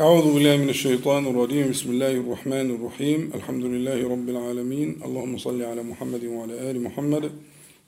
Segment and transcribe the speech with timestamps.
[0.00, 1.70] أعوذ بالله من الشيطان الرجيم.
[1.70, 3.30] بسم الله الرحمن الرحيم.
[3.34, 5.04] الحمد لله رب العالمين.
[5.04, 7.32] اللهم صل على محمد وعلى آل محمد.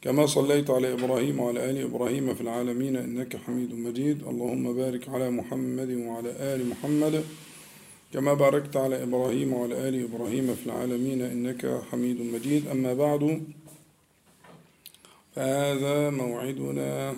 [0.03, 4.23] كما صليت على إبراهيم وعلى آل إبراهيم في العالمين إنك حميد مجيد.
[4.29, 7.25] اللهم بارك على محمد وعلى آل محمد.
[8.13, 12.69] كما باركت على إبراهيم وعلى آل إبراهيم في العالمين إنك حميد مجيد.
[12.69, 13.43] أما بعد
[15.37, 17.15] فهذا موعدنا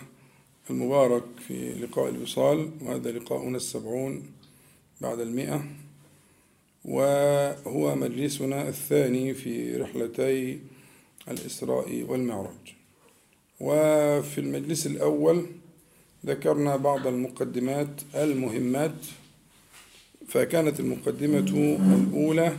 [0.71, 4.36] المبارك في لقاء الوصال وهذا لقاؤنا السبعون.
[5.01, 5.65] بعد المئة
[6.85, 10.59] وهو مجلسنا الثاني في رحلتي
[11.31, 12.75] الإسراء والمعراج.
[13.61, 15.47] وفي المجلس الأول
[16.27, 18.95] ذكرنا بعض المقدمات المهمات
[20.29, 22.57] فكانت المقدمة الأولى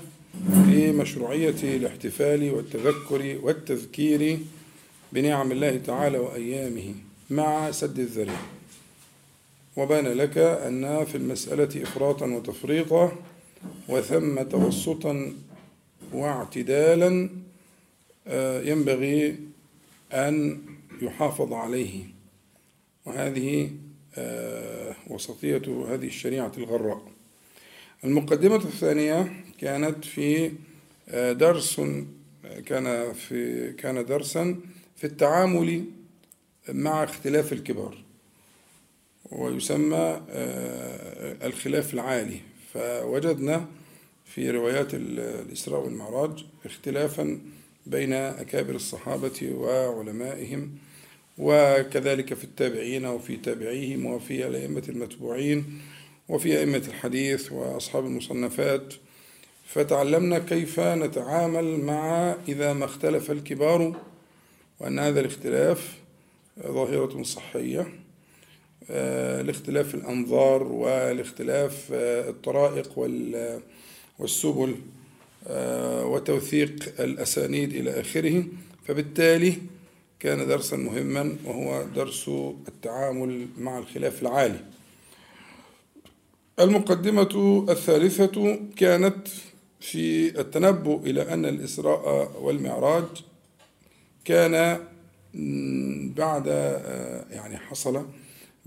[0.65, 4.39] في مشروعية الاحتفال والتذكر والتذكير
[5.13, 6.93] بنعم الله تعالى وأيامه
[7.29, 8.45] مع سد الذريعة
[9.77, 13.11] وبان لك أن في المسألة إفراطا وتفريطا
[13.89, 15.33] وثم توسطا
[16.13, 17.29] واعتدالا
[18.69, 19.39] ينبغي
[20.13, 20.61] أن
[21.01, 22.03] يحافظ عليه.
[23.05, 23.71] وهذه
[25.07, 27.01] وسطية هذه الشريعة الغراء.
[28.03, 30.51] المقدمة الثانية كانت في
[31.13, 31.81] درس
[32.65, 34.55] كان في كان درسا
[34.95, 35.83] في التعامل
[36.69, 38.06] مع اختلاف الكبار.
[39.31, 40.21] ويسمى
[41.43, 42.39] الخلاف العالي.
[42.73, 43.65] فوجدنا
[44.25, 47.39] في روايات الإسراء والمعراج اختلافا
[47.85, 50.71] بين أكابر الصحابة وعلمائهم
[51.37, 55.81] وكذلك في التابعين وفي تابعيهم وفي الأئمة المتبوعين
[56.29, 58.93] وفي أئمة الحديث وأصحاب المصنفات.
[59.65, 64.01] فتعلمنا كيف نتعامل مع إذا ما اختلف الكبار
[64.79, 65.97] وأن هذا الاختلاف
[66.59, 68.06] ظاهرة صحية.
[69.43, 72.99] لاختلاف الأنظار والاختلاف الطرائق
[74.19, 74.75] والسبل
[76.03, 78.43] وتوثيق الأسانيد إلى آخره.
[78.87, 79.53] فبالتالي
[80.19, 82.27] كان درسا مهما وهو درس
[82.67, 84.59] التعامل مع الخلاف العالي.
[86.59, 89.27] المقدمة الثالثة كانت
[89.79, 93.05] في التنبؤ إلى أن الإسراء والمعراج
[94.25, 94.79] كان
[96.15, 96.47] بعد
[97.31, 98.05] يعني حصل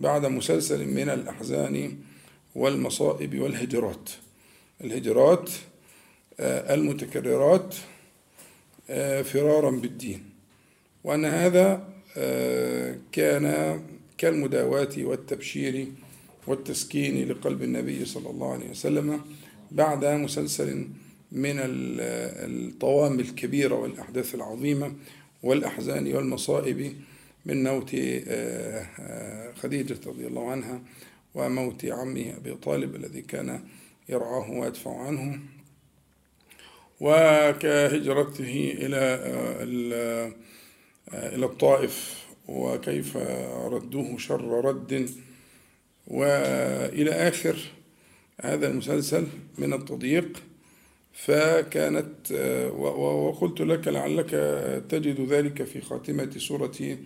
[0.00, 1.96] بعد مسلسل من الأحزان
[2.54, 4.10] والمصائب والهجرات.
[4.84, 5.50] الهجرات
[6.40, 7.74] المتكررات
[9.24, 10.24] فرارا بالدين.
[11.04, 11.88] وأن هذا
[13.12, 13.80] كان
[14.18, 15.86] كالمداواة والتبشير
[16.46, 19.20] والتسكين لقلب النبي صلى الله عليه وسلم
[19.70, 20.88] بعد مسلسل
[21.32, 24.94] من الطوام الكبيرة والأحداث العظيمة
[25.42, 26.92] والأحزان والمصائب
[27.46, 27.90] من موت
[29.56, 30.82] خديجة رضي الله عنها
[31.34, 33.64] وموت عمه أبي طالب الذي كان
[34.08, 35.40] يرعاه ويدفع عنه.
[37.00, 39.00] وكهجرته إلى
[41.12, 43.16] إلى الطائف وكيف
[43.72, 45.10] ردوه شر رد.
[46.06, 47.56] وإلى آخر
[48.40, 49.26] هذا المسلسل
[49.58, 50.42] من التضييق
[51.12, 52.32] فكانت
[52.76, 54.30] وقلت لك لعلك
[54.88, 56.98] تجد ذلك في خاتمة سورة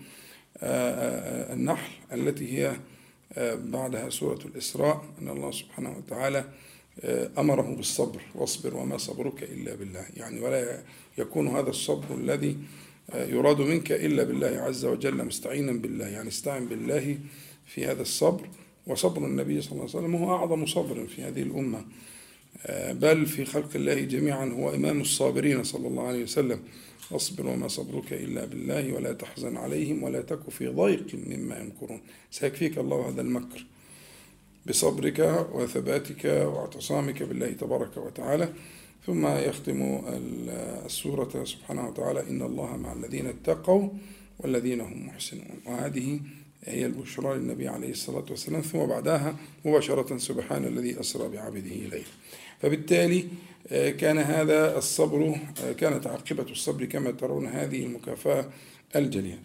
[0.65, 2.77] النحل التي هي
[3.57, 5.05] بعدها سورة الإسراء.
[5.23, 6.45] أن الله سبحانه وتعالى
[7.39, 10.07] أمره بالصبر واصبر وما صبرك إلا بالله.
[10.17, 10.83] يعني ولا
[11.19, 12.57] يكون هذا الصبر الذي
[13.15, 16.07] يراد منك إلا بالله عز وجل مستعينا بالله.
[16.07, 17.19] يعني استعن بالله
[17.67, 18.49] في هذا الصبر
[18.87, 21.85] وصبر النبي صلى الله عليه وسلم هو أعظم صبر في هذه الأمة.
[22.91, 26.61] بل في خلق الله جميعا هو إمام الصابرين صلى الله عليه وسلم.
[27.11, 32.01] واصبر وما صبرك إلا بالله ولا تحزن عليهم ولا تك في ضيق مما يمكرون.
[32.31, 33.67] سيكفيك الله هذا المكر
[34.67, 38.49] بصبرك وثباتك واعتصامك بالله تبارك وتعالى.
[39.07, 40.03] ثم يختم
[40.87, 43.89] السورة سبحانه وتعالى إن الله مع الذين اتقوا
[44.39, 45.61] والذين هم محسنون.
[45.67, 46.21] وهذه
[46.65, 48.61] هي البشرى للنبي عليه الصلاة والسلام.
[48.61, 52.05] ثم بعدها مباشرة سبحان الذي أسرى بعبده إليه
[52.65, 53.25] فبالتالي
[53.71, 55.37] كان هذا الصبر
[55.79, 58.47] كانت عاقبة الصبر كما ترون هذه المكافأة
[58.97, 59.39] الجليلة.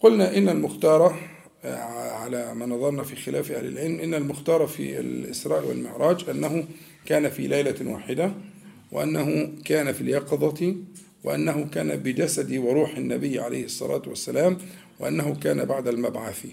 [0.00, 1.18] قلنا إن المختار
[1.64, 6.64] على ما نظرنا في خلاف أهل العلم إن المختار في الإسراء والمعراج أنه
[7.06, 8.32] كان في ليلة واحدة
[8.92, 10.76] وأنه كان في اليقظة
[11.24, 14.58] وأنه كان بجسد وروح النبي عليه الصلاة والسلام
[15.00, 16.46] وأنه كان بعد المبعث.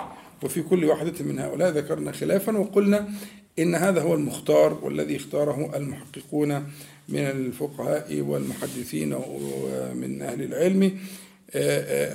[0.43, 3.09] وفي كل واحدة من هؤلاء ذكرنا خلافا وقلنا
[3.59, 6.53] إن هذا هو المختار والذي اختاره المحققون
[7.09, 10.99] من الفقهاء والمحدثين ومن أهل العلم.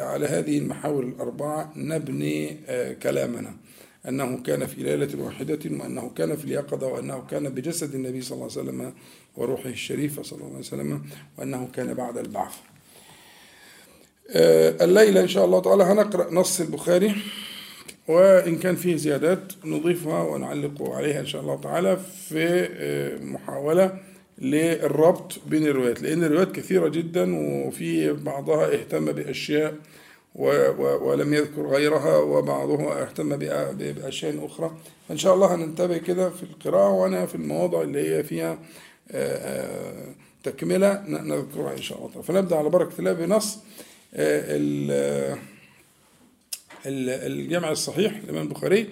[0.00, 2.56] على هذه المحاور الأربعة نبني
[3.02, 3.54] كلامنا.
[4.08, 8.48] أنه كان في ليلة واحدة وأنه كان في اليقظة وأنه كان بجسد النبي صلى الله
[8.56, 8.92] عليه وسلم
[9.36, 11.02] وروحه الشريفة صلى الله عليه وسلم
[11.38, 12.54] وأنه كان بعد البعث.
[14.30, 17.14] آه، الليلة إن شاء الله تعالى هنقرأ نص البخاري.
[18.08, 21.96] وإن كان فيه زيادات نضيفها ونعلق عليها إن شاء الله تعالى
[22.28, 23.98] في آه، محاولة
[24.38, 29.74] للربط بين الروايات لأن الروايات كثيرة جدا وفي بعضها اهتم بأشياء
[30.34, 34.76] ولم يذكر غيرها وبعضها اهتم بأشياء أخرى.
[35.08, 38.58] فإن شاء الله هننتبه كده في القراءة وأنا في المواضع اللي هي فيها
[39.10, 40.04] آه،
[40.42, 43.58] تكملة نذكرها إن شاء الله فنبدأ على بركة الله بنص
[46.86, 48.88] الجمع الصحيح للإمام البخاري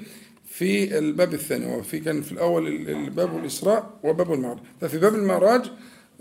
[0.46, 4.58] في الباب الثاني وفي كان في الأول الباب الإسراء وباب المعراج.
[4.80, 5.62] ففي باب المعراج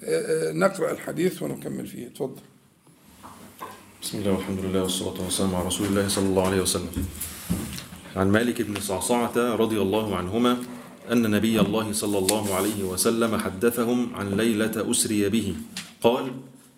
[0.03, 2.07] آه، آه، نقرأ الحديث ونكمل فيه.
[2.07, 2.41] تفضل.
[4.01, 7.05] بسم الله والحمد لله والصلاة والسلام على رسول الله صلى الله عليه وسلم.
[8.15, 10.57] عن مالك بن صعصعة رضي الله عنهما
[11.11, 15.55] أن نبي الله صلى الله عليه وسلم حدثهم عن ليلة أسري به.
[16.01, 16.31] قال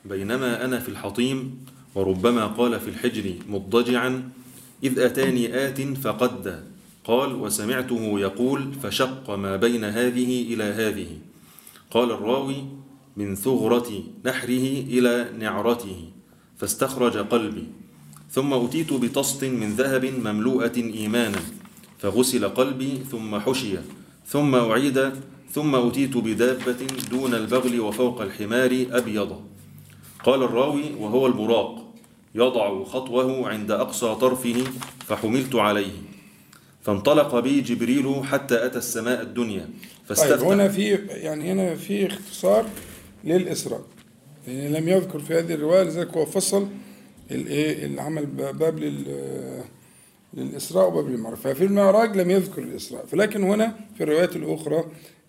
[0.06, 4.30] بينما أنا في الحطيم وربما قال في الحجر مضجعا
[4.83, 6.63] إذ أتاني آت فقد.
[7.06, 11.07] قال وسمعته يقول فشق ما بين هذه إلى هذه.
[11.91, 12.65] قال الراوي
[13.18, 16.09] من ثغرة نحره إلى نعرته
[16.57, 17.63] فاستخرج قلبي.
[18.31, 21.39] ثم أتيت بطست من ذهب مملوءة إيمانا
[22.00, 23.77] فغسل قلبي ثم حشي
[24.27, 25.12] ثم أعيد
[25.51, 29.41] ثم أتيت بدابة دون البغل وفوق الحمار أبيض.
[30.24, 31.87] قال الراوي وهو البراق.
[32.38, 34.63] يضع خطوه عند أقصى طرفه
[35.07, 35.92] فحملت عليه.
[36.81, 39.69] فانطلق بي جبريل حتى أتى السماء الدنيا.
[40.06, 40.39] فاستفتح.
[40.39, 42.66] طيب هنا في يعني هنا في اختصار
[43.24, 43.81] للإسراء.
[44.48, 46.68] يعني لم يذكر في هذه الرواية لذلك هو فصل
[47.31, 49.04] الايه العمل باب لل
[50.34, 53.06] للإسراء وباب المعراج ففي المعراج لم يذكر الإسراء.
[53.06, 54.84] فلكن هنا في الروايات الأخرى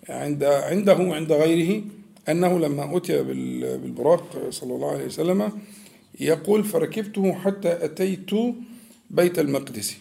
[0.08, 1.82] عند عنده وعند غيره
[2.28, 5.52] أنه لما أتي بالبراق صلى الله عليه وسلم
[6.20, 8.30] يقول فركبته حتى أتيت
[9.10, 9.96] بيت المقدس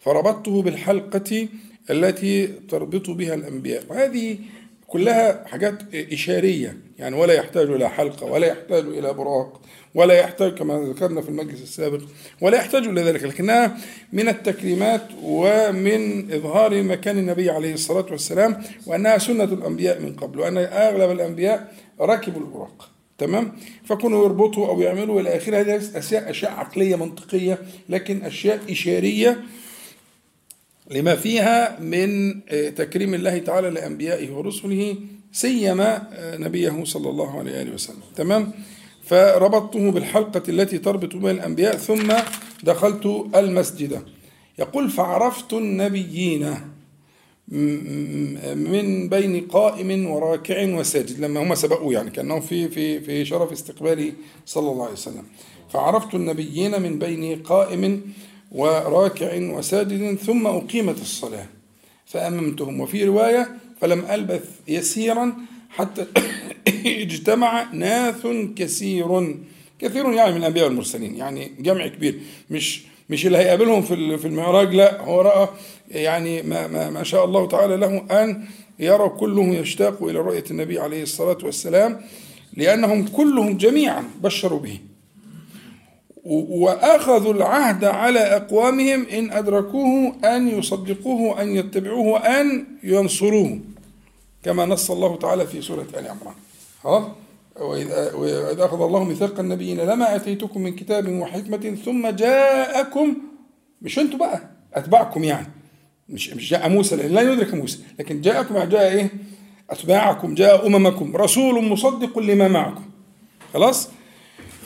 [0.00, 1.48] فربطته بالحلقة
[1.90, 3.84] التي تربط بها الأنبياء.
[3.88, 4.38] وهذه
[4.86, 9.60] كلها حاجات إشارية يعني ولا يحتاج إلى حلقة ولا يحتاج إلى براق
[9.94, 12.00] ولا يحتاج كما ذكرنا في المجلس السابق
[12.40, 13.76] ولا يحتاج إلى ذلك لكنها
[14.12, 20.58] من التكريمات ومن إظهار مكان النبي عليه الصلاة والسلام وأنها سنة الأنبياء من قبل وأن
[20.58, 22.90] أغلب الأنبياء ركبوا البراق.
[23.20, 23.52] تمام؟
[23.84, 27.58] فكونوا يربطوا أو يعملوا إلى آخره هذه أشياء أشياء عقلية منطقية
[27.88, 29.40] لكن أشياء إشارية
[30.90, 34.96] لما فيها من آه، تكريم الله تعالى لأنبيائه ورسله
[35.32, 38.02] سيما آه، نبيه صلى الله عليه وآله وسلم.
[38.16, 38.52] تمام؟
[39.04, 42.12] فربطته بالحلقة التي تربط بين الأنبياء ثم
[42.62, 44.02] دخلت المسجد.
[44.58, 46.54] يقول فعرفت النبيين
[47.50, 54.12] من بين قائم وراكع وساجد لما هم سبقوا يعني كأنهم في في في شرف استقباله
[54.46, 55.24] صلى الله عليه وسلم.
[55.72, 58.02] فعرفت النبيين من بين قائم
[58.52, 61.46] وراكع وساجد ثم أقيمت الصلاة
[62.06, 62.80] فأممتهم.
[62.80, 63.48] وفي رواية
[63.80, 65.32] فلم ألبث يسيرا
[65.70, 66.06] حتى
[67.02, 68.26] اجتمع ناث
[68.56, 69.36] كثير
[69.78, 72.20] كثير يعني من الأنبياء والمرسلين يعني جمع كبير
[72.50, 75.48] مش مش اللي هيقابلهم في في المعراج لا هو رأى
[75.90, 78.44] يعني ما, ما, ما شاء الله تعالى له أن
[78.78, 82.00] يرى كلهم يشتاق إلى رؤية النبي عليه الصلاة والسلام
[82.56, 84.78] لأنهم كلهم جميعا بشروا به.
[86.24, 93.58] وأخذوا العهد على أقوامهم إن أدركوه أن يصدقوه أن يتبعوه أن ينصروه
[94.42, 96.34] كما نص الله تعالى في سورة آل عمران.
[96.84, 97.14] ها
[97.60, 103.16] وإذا أخذ الله ميثاق النبيين لما أتيتكم من كتاب وحكمة ثم جاءكم
[103.82, 104.40] مش أنتوا بقى
[104.74, 105.46] أتباعكم يعني.
[106.08, 107.78] مش مش جاء موسى لأن لا يدرك موسى.
[107.98, 109.10] لكن جاءكم يعني جاء إيه؟
[109.70, 112.82] أتباعكم جاء أممكم رسول مصدق لما معكم.
[113.54, 113.88] خلاص؟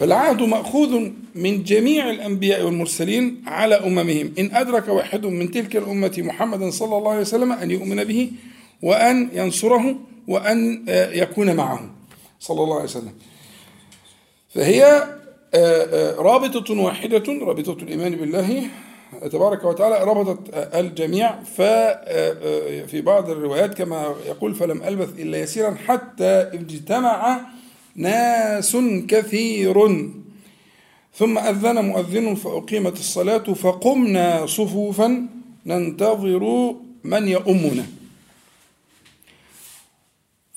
[0.00, 4.32] فالعهد مأخوذ من جميع الأنبياء والمرسلين على أممهم.
[4.38, 8.30] إن أدرك واحد من تلك الأمة محمدا صلى الله عليه وسلم أن يؤمن به
[8.82, 9.96] وأن ينصره
[10.28, 11.93] وأن آه، يكون معه.
[12.46, 13.14] صلى الله عليه وسلم.
[14.54, 14.84] فهي
[15.54, 18.62] آه، آه، رابطة واحدة رابطة الإيمان بالله
[19.32, 27.40] تبارك وتعالى ربطت الجميع ففي بعض الروايات كما يقول فلم ألبث إلا يسيرا حتى اجتمع
[27.96, 28.76] ناس
[29.08, 29.76] كثير.
[31.14, 35.26] ثم أذن مؤذن فأقيمت الصلاة فقمنا صفوفا
[35.66, 36.74] ننتظر
[37.04, 37.86] من يؤمنا.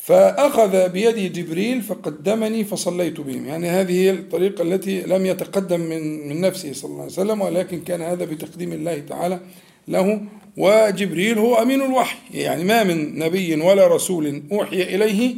[0.08, 3.46] فأخذ بيدي جبريل فقدمني فصليت بهم.
[3.46, 7.82] يعني هذه هي الطريقة التي لم يتقدم من من نفسه صلى الله عليه وسلم ولكن
[7.82, 9.40] كان هذا بتقديم الله تعالى
[9.88, 10.22] له.
[10.58, 15.36] وجبريل هو أمين الوحي يعني ما من نبي ولا رسول أوحي إليه؟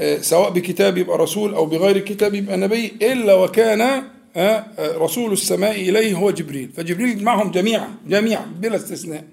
[0.00, 4.02] آه، سواء بكتاب يبقى رسول أو بغير كتاب يبقى نبي إلا وكان آه،
[4.36, 6.70] آه، رسول السماء إليه هو جبريل.
[6.76, 9.24] فجبريل معهم جميعا جميعا بلا استثناء.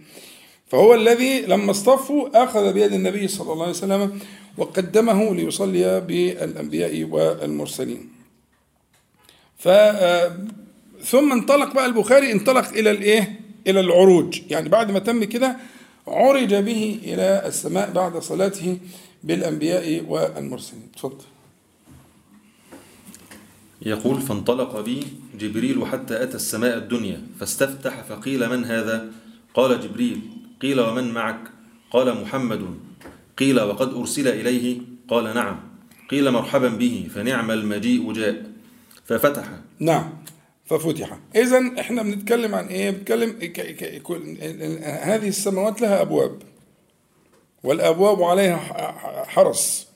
[0.72, 4.20] فهو الذي لما اصطفوا أخذ بيد النبي صلى الله عليه وسلم
[4.58, 8.10] وقدمه ليصلي بالأنبياء والمرسلين.
[9.58, 9.70] ف
[11.04, 14.42] ثم انطلق بقى البخاري انطلق إلى الإيه؟ إلى العروج.
[14.50, 15.58] يعني بعد ما تم كده
[16.08, 18.78] عرج به إلى السماء بعد صلاته
[19.24, 20.92] بالأنبياء والمرسلين.
[20.96, 21.25] تفضل
[23.82, 25.08] يقول فانطلق بي
[25.40, 29.12] جبريل حتى أتى السماء الدنيا فاستفتح فقيل من هذا؟
[29.54, 30.22] قال جبريل
[30.62, 31.39] قيل ومن معك؟
[31.91, 32.80] قال محمد.
[33.38, 35.60] قيل وقد أرسل إليه؟ قال نعم.
[36.10, 38.46] قيل مرحبا به فنعم المجيء جاء.
[39.06, 39.46] ففتح.
[39.80, 40.13] نعم.
[40.65, 41.18] ففتح.
[41.36, 43.30] إذا إحنا بنتكلم عن إيه؟ بنتكلم
[44.84, 46.39] هذه السماوات لها أبواب
[47.63, 48.58] والأبواب عليها
[49.27, 49.88] حرس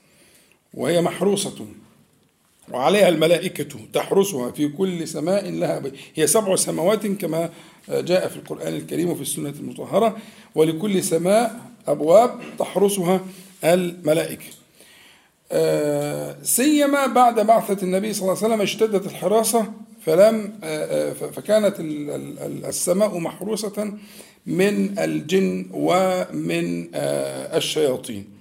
[0.74, 1.67] وهي محروسة.
[2.72, 5.91] وعليها الملائكة تحرسها في كل سماء لها بي.
[6.15, 7.50] هي سبع سماوات كما
[7.89, 10.17] جاء في القرآن الكريم وفي السنة المطهرة
[10.55, 13.19] ولكل سماء أبواب تحرسها
[13.63, 14.45] الملائكة
[15.51, 19.72] آه، سيما بعد بعثة النبي صلى الله عليه وسلم اشتدت الحراسة
[20.05, 23.93] فلم آه، آه، فكانت ال- ال- ال- السماء محروسة
[24.45, 28.35] من الجن ومن الشياطين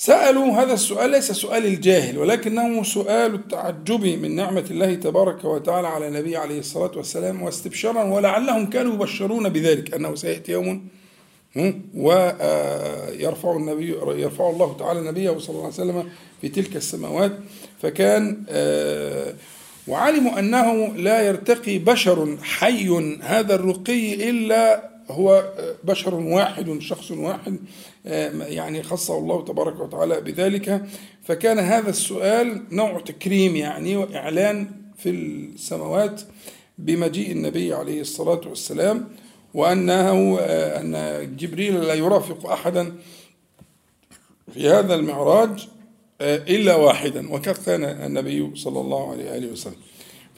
[0.00, 6.08] سألوا هذا السؤال ليس سؤال الجاهل ولكنه سؤال التعجب من نعمة الله تبارك وتعالى على
[6.08, 10.88] النبي عليه الصلاة والسلام واستبشارا ولعلهم كانوا يبشرون بذلك أنه سيأتي يوم
[11.94, 13.88] ويرفع النبي
[14.22, 16.08] يرفع الله تعالى نبيه صلى الله عليه وسلم
[16.40, 17.32] في تلك السماوات.
[17.82, 19.34] فكان آه،
[19.88, 25.52] وعلموا أنه لا يرتقي بشر حي هذا الرقي إلا هو
[25.84, 27.58] بشر واحد شخص واحد
[28.06, 30.84] آه، يعني خصه الله تبارك وتعالى بذلك.
[31.22, 36.22] فكان هذا السؤال نوع تكريم يعني وإعلان في السماوات
[36.78, 39.08] بمجيء النبي عليه الصلاة والسلام
[39.54, 42.92] وأنه آه، أن جبريل لا يرافق أحدا
[44.54, 45.68] في هذا المعراج
[46.20, 49.74] آه، إلا واحدا وقد كان النبي صلى الله عليه وسلم.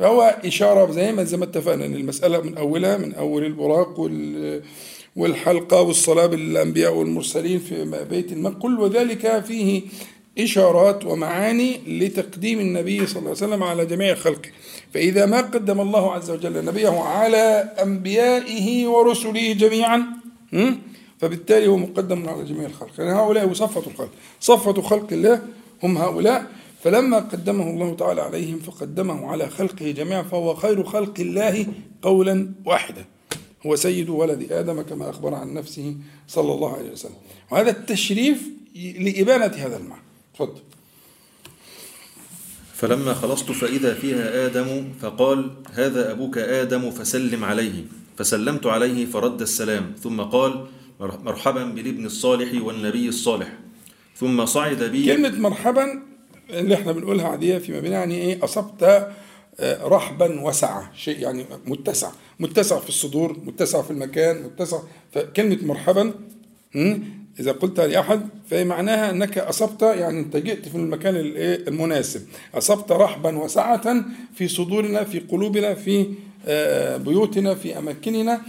[0.01, 4.63] فهو إشارة زي ما زي ما اتفقنا أن المسألة من أولها من أول البراق وال
[5.17, 9.83] والحلقة والصلاة بالأنبياء والمرسلين في بيت المقدس كل ذلك فيه
[10.39, 14.49] إشارات ومعاني لتقديم النبي صلى الله عليه وسلم على جميع خلقه.
[14.95, 20.03] فإذا ما قدم الله عز وجل نبيه على أنبيائه ورسله جميعا?
[21.19, 22.91] فبالتالي هو مقدم على جميع الخلق.
[22.99, 24.11] يعني هؤلاء صفة الخلق.
[24.41, 25.43] صفة خلق الله
[25.83, 26.47] هم هؤلاء.
[26.83, 31.67] فلما قدمه الله تعالى عليهم فقدمه على خلقه جميعا فهو خير خلق الله
[32.03, 33.05] قولا واحدا.
[33.67, 35.97] هو سيد ولد آدم كما أخبر عن نفسه
[36.29, 37.15] صلى الله عليه وسلم.
[37.51, 38.43] وهذا التشريف
[38.75, 40.03] لإبانة هذا المعنى.
[40.35, 40.61] تفضل.
[42.75, 47.85] فلما خلصت فإذا فيها آدم فقال هذا أبوك آدم فسلم عليه.
[48.17, 49.95] فسلمت عليه فرد السلام.
[50.03, 50.67] ثم قال
[51.01, 53.59] مرحبا بالابن الصالح والنبي الصالح.
[54.17, 56.10] ثم صعد بي كلمة مرحبا
[56.53, 58.83] اللي إحنا بنقولها عادية فيما بين يعني إيه أصبت
[59.61, 62.11] آه، رحبا وسعة شيء يعني متسع.
[62.41, 64.79] متسع في الصدور متسع في المكان متسع
[65.13, 66.15] فكلمة مرحبا
[67.41, 72.23] إذا قلت لأحد فهي معناها أنك أصبت يعني أنت جئت في المكان الإيه المناسب.
[72.55, 74.05] أصبت رحبا وسعة
[74.35, 76.07] في صدورنا في قلوبنا في
[76.47, 78.41] آه، بيوتنا في أماكننا.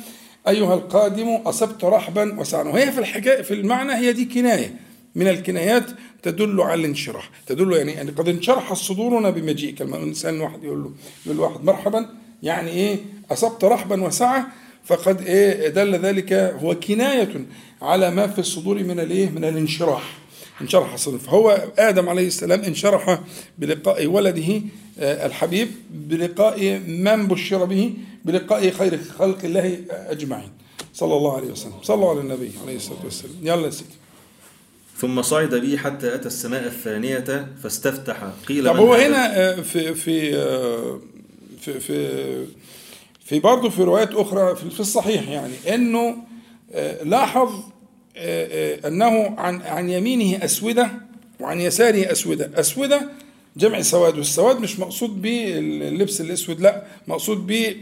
[0.47, 2.67] أيها القادم أصبت رحبا وسعة.
[2.67, 4.75] وهي في الحكاية في المعنى هي دي كناية.
[5.15, 5.85] من الكنايات
[6.23, 7.29] تدل على الانشراح.
[7.47, 10.91] تدل يعني يعني قد انشرح صدورنا بمجيئك لما الانسان واحد يقول له
[11.25, 12.09] يقول واحد مرحبا
[12.43, 12.97] يعني إيه؟
[13.31, 14.47] أصبت رحبا وسعه
[14.85, 17.45] فقد إيه؟ دل ذلك هو كناية
[17.81, 20.17] على ما في الصدور من الإيه؟ من الانشراح.
[20.61, 23.19] انشرح الصدر فهو آدم عليه السلام انشرح
[23.57, 24.61] بلقاء ولده
[24.99, 27.93] آه، الحبيب بلقاء من بشر به
[28.25, 30.49] بلقاء خير خلق الله أجمعين.
[30.93, 31.73] صلى الله عليه وسلم.
[31.83, 33.35] صلوا على النبي عليه الصلاة والسلام.
[33.41, 34.00] يلا يا سيدي.
[35.01, 38.23] ثم صعد بي حتى أتى السماء الثانية فاستفتح.
[38.47, 40.99] قيل طب هو؟ هنا آه، في في آه،
[41.61, 42.45] في في
[43.25, 46.15] في برضه في روايات أخرى في الصحيح يعني إنه
[46.73, 47.49] آه، لاحظ
[48.85, 50.91] أنه عن عن يمينه أسودة
[51.39, 52.51] وعن يساره أسودة.
[52.55, 53.09] أسودة
[53.57, 57.75] جمع سواد والسواد مش مقصود به اللبس الأسود لا مقصود به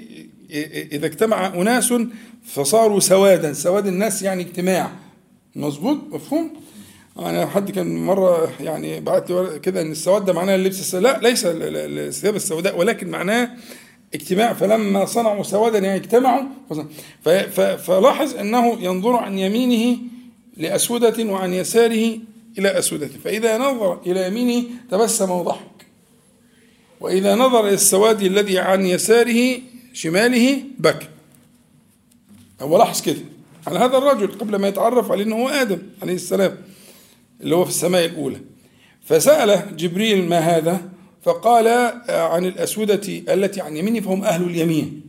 [0.92, 1.94] إذا اجتمع أناس
[2.46, 3.54] فصاروا سوادا.
[3.54, 4.92] سواد الناس يعني اجتماع.
[5.56, 6.69] مظبوط؟ مفهوم؟
[7.20, 11.28] أنا حد كان مرة يعني بعت لي كده إن السواد ده معناه اللبس السوداء لا
[11.30, 13.50] ليس ال- ال- الثياب السوداء ولكن معناه
[14.14, 14.54] اجتماع.
[14.54, 16.44] فلما صنعوا سوادا يعني اجتمعوا
[17.78, 19.98] فلاحظ أنه ينظر عن يمينه
[20.58, 22.18] لأسودة وعن يساره
[22.60, 23.10] إلى أسودة.
[23.24, 25.86] فإذا نظر إلى يمينه تبسم وضحك.
[27.00, 29.60] وإذا نظر إلى السواد الذي عن يساره
[29.94, 31.08] شماله بكى.
[32.62, 33.22] هو لاحظ كده.
[33.68, 36.58] على هذا الرجل قبل ما يتعرف عليه إنه هو آدم عليه السلام.
[37.42, 38.38] اللي هو في السماء الأولى.
[39.04, 40.82] فسأل جبريل ما هذا؟
[41.24, 41.68] فقال
[42.10, 43.02] عن الأسودة
[43.34, 45.02] التي عن يمينه فهم أهل اليمين.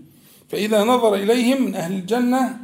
[0.49, 2.57] فإذا نظر إليهم من أهل الجنة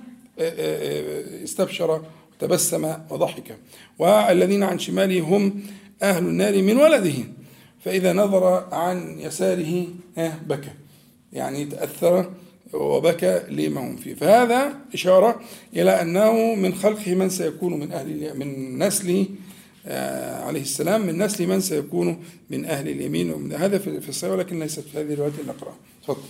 [1.45, 3.59] استبشر وتبسم وضحك.
[3.99, 5.63] والذين عن شماله هم
[6.03, 7.15] أهل النار من ولده.
[7.85, 9.87] فإذا نظر عن يساره
[10.47, 10.71] بكى.
[11.33, 12.31] يعني تأثر
[12.73, 14.15] وبكى لما هم فيه.
[14.15, 15.41] فهذا إشارة
[15.77, 19.27] إلى أنه من خلقه من سيكون من أهل من نسله
[20.47, 24.85] عليه السلام من نسل من سيكون من أهل اليمين ومن هذا في الصحيح ولكن ليست
[24.93, 26.23] في هذه الروايات اللي نقرأها تفضل.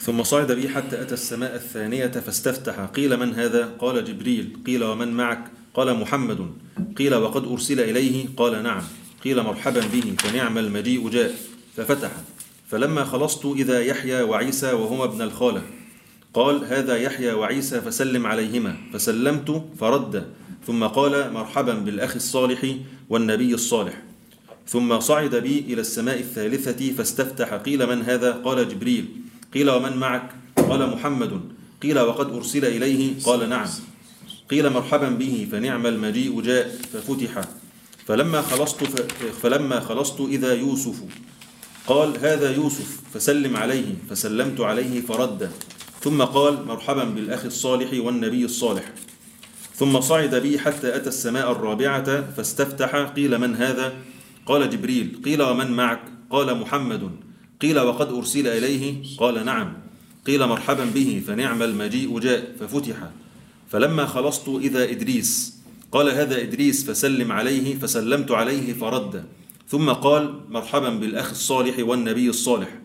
[0.00, 4.58] ثم صعد بي حتى أتى السماء الثانية فاستفتح قيل من هذا؟ قال جبريل.
[4.66, 6.50] قيل ومن معك؟ قال محمد.
[6.96, 8.82] قيل وقد أرسل إليه؟ قال نعم.
[9.24, 11.34] قيل مرحبا به فنعم المجيء جاء
[11.76, 12.10] ففتح.
[12.68, 15.62] فلما خلصت إذا يحيى وعيسى وهما ابن الخالة.
[16.34, 18.76] قال هذا يحيى وعيسى فسلم عليهما.
[18.92, 20.26] فسلمت فرد.
[20.68, 22.76] ثم قال مرحبا بالأخ الصالح
[23.08, 24.02] والنبي الصالح.
[24.66, 29.08] ثم صعد بي إلى السماء الثالثة فاستفتح قيل من هذا؟ قال جبريل.
[29.54, 31.40] قيل ومن معك؟ قال محمد.
[31.82, 33.68] قيل وقد أرسل إليه؟ قال نعم.
[34.50, 37.44] قيل مرحبا به فنعم المجيء جاء ففتح.
[38.06, 38.84] فلما خلصت
[39.42, 40.96] فلما خلصت إذا يوسف.
[41.86, 43.94] قال هذا يوسف فسلم عليه.
[44.10, 45.50] فسلمت عليه فرد.
[46.00, 48.92] ثم قال مرحبا بالأخ الصالح والنبي الصالح.
[49.78, 53.92] ثم صعد بي حتى أتى السماء الرابعة فاستفتح قيل من هذا؟
[54.46, 57.10] قال جبريل قيل ومن معك؟ قال محمد.
[57.60, 59.72] قيل وقد أرسل إليه؟ قال نعم.
[60.26, 62.96] قيل مرحبا به فنعم المجيء جاء ففتح.
[63.70, 65.58] فلما خلصت إذا إدريس.
[65.92, 69.24] قال هذا إدريس فسلم عليه فسلمت عليه فرد.
[69.68, 72.78] ثم قال مرحبا بالأخ الصالح والنبي الصالح.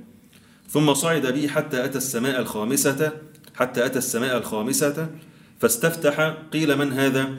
[0.70, 3.12] ثم صعد بي حتى أتى السماء الخامسة
[3.56, 5.10] حتى أتى السماء الخامسة
[5.60, 7.30] فاستفتح قيل من هذا؟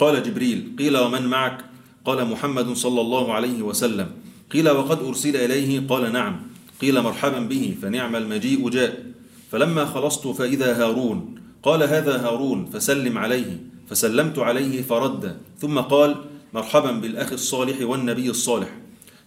[0.00, 1.64] قال جبريل قيل ومن معك؟
[2.04, 4.10] قال محمد صلى الله عليه وسلم.
[4.50, 6.40] قيل وقد أرسل إليه؟ قال نعم.
[6.80, 9.04] قيل مرحبا به فنعم المجيء جاء.
[9.50, 13.60] فلما خلصت فإذا هارون؟ قال هذا هارون فسلم عليه.
[13.90, 15.36] فسلمت عليه فرد.
[15.58, 16.16] ثم قال
[16.54, 18.68] مرحبا بالأخ الصالح والنبي الصالح.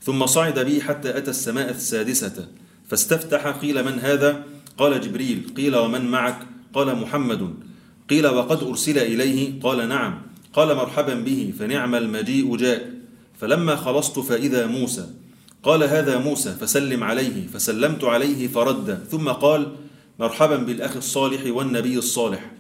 [0.02, 2.48] ثم صعد بي حتى أتى السماء السادسة.
[2.88, 4.44] فاستفتح قيل من هذا؟
[4.78, 6.40] قال جبريل قيل ومن معك؟
[6.74, 7.54] قال محمد.
[8.10, 10.22] قيل وقد أرسل إليه قال نعم
[10.54, 12.92] قال مرحبا به فنعم المجيء جاء.
[13.42, 15.10] فلما خلصت فإذا موسى
[15.64, 19.72] قال هذا موسى فسلم عليه فسلمت عليه فرد ثم قال
[20.20, 22.52] مرحبا بالأخ الصالح والنبي الصالح.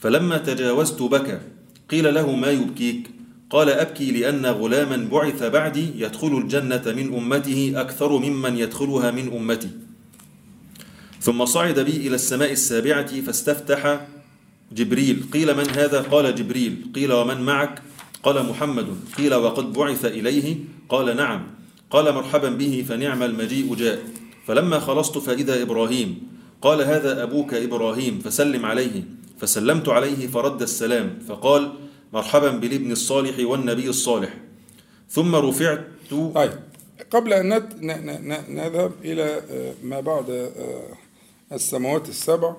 [0.00, 1.40] فلما تجاوزت بكى
[1.90, 3.10] قيل له ما يبكيك؟
[3.50, 9.70] قال أبكي لأن غلاما بعث بعدي يدخل الجنة من أمته أكثر ممن يدخلها من أمتي.
[11.20, 14.06] ثم صعد بي إلى السماء السابعة فاستفتح
[14.72, 15.24] جبريل.
[15.32, 16.86] قيل من هذا؟ قال جبريل.
[16.94, 17.82] قيل ومن معك؟
[18.22, 18.86] قال محمد.
[19.18, 20.56] قيل وقد بعث إليه؟
[20.88, 21.46] قال نعم.
[21.90, 23.98] قال مرحبا به فنعم المجيء جاء.
[24.46, 26.28] فلما خلصت فإذا إبراهيم.
[26.62, 29.04] قال هذا أبوك إبراهيم فسلم عليه.
[29.38, 31.18] فسلمت عليه فرد السلام.
[31.28, 31.72] فقال
[32.12, 34.34] مرحبا بالابن الصالح والنبي الصالح.
[35.10, 36.52] ثم رفعت طيب.
[37.10, 37.48] قبل أن
[38.48, 39.40] نذهب إلى
[39.82, 40.52] ما بعد
[41.52, 42.56] السماوات السبع.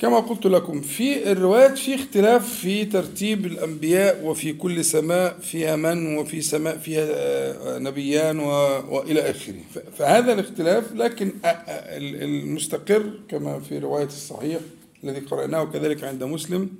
[0.00, 6.16] كما قلت لكم في الروايات في اختلاف في ترتيب الأنبياء وفي كل سماء فيها من
[6.16, 8.40] وفي سماء فيها نبيان
[8.88, 9.60] وإلى آخره.
[9.98, 14.60] فهذا الاختلاف لكن المستقر كما في رواية الصحيح
[15.04, 16.70] الذي قرأناه كذلك عند مسلم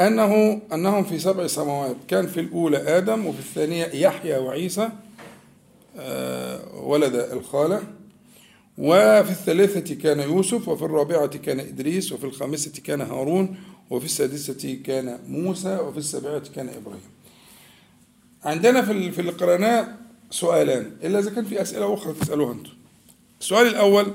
[0.00, 4.88] أنه أنهم في سبع سماوات كان في الأولى آدم وفي الثانية يحيى وعيسى
[6.74, 7.82] ولد الخالة.
[8.78, 13.56] وفي الثالثة كان يوسف وفي الرابعة كان إدريس وفي الخامسة كان هارون
[13.90, 17.00] وفي السادسة كان موسى وفي السابعة كان إبراهيم.
[18.44, 19.96] عندنا في في القرآن
[20.30, 22.70] سؤالان إلا إذا كان في أسئلة أخرى تسألوها أنتم.
[23.40, 24.06] السؤال الأول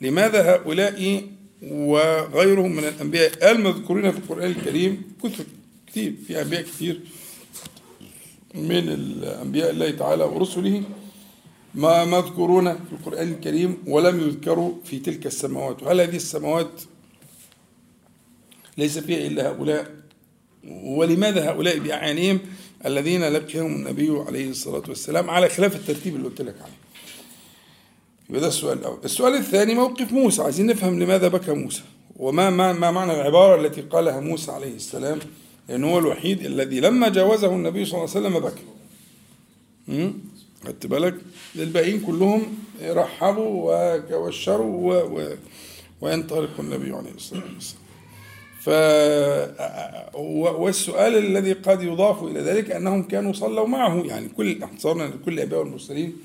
[0.00, 1.22] لماذا هؤلاء
[1.62, 5.44] وغيرهم من الأنبياء المذكورين في القرآن الكريم كثر
[5.86, 7.00] كثير في أنبياء كثير
[8.54, 10.82] من الأنبياء الله تعالى ورسله
[11.74, 15.82] ما مذكورون في القرآن الكريم ولم يذكروا في تلك السماوات.
[15.82, 16.82] وهل هذه السماوات
[18.78, 19.94] ليس فيها إلا هؤلاء؟
[20.68, 22.38] ولماذا هؤلاء بأعيانهم
[22.86, 26.72] الذين لقيهم النبي عليه الصلاة والسلام على خلاف الترتيب اللي قلت لك عليه؟
[28.30, 28.98] يبقى ده السؤال الأول.
[29.04, 30.42] السؤال الثاني موقف موسى.
[30.42, 31.82] عايزين نفهم لماذا بكى موسى.
[32.16, 35.18] وما ما, ما معنى العبارة التي قالها موسى عليه السلام؟
[35.68, 38.62] لأنه هو الوحيد الذي لما جاوزه النبي صلى الله عليه وسلم بكى؟
[40.64, 41.14] خدت بالك؟
[41.56, 42.42] الباقيين كلهم
[42.82, 45.18] رحبوا وبشروا و...
[45.18, 45.36] و...
[46.00, 47.82] وينطلق النبي عليه الصلاة والسلام.
[48.60, 48.68] ف
[50.60, 54.02] والسؤال الذي قد يضاف إلى ذلك أنهم كانوا صلوا معه.
[54.02, 56.16] يعني كل احتصارنا لكل الاباء والمرسلين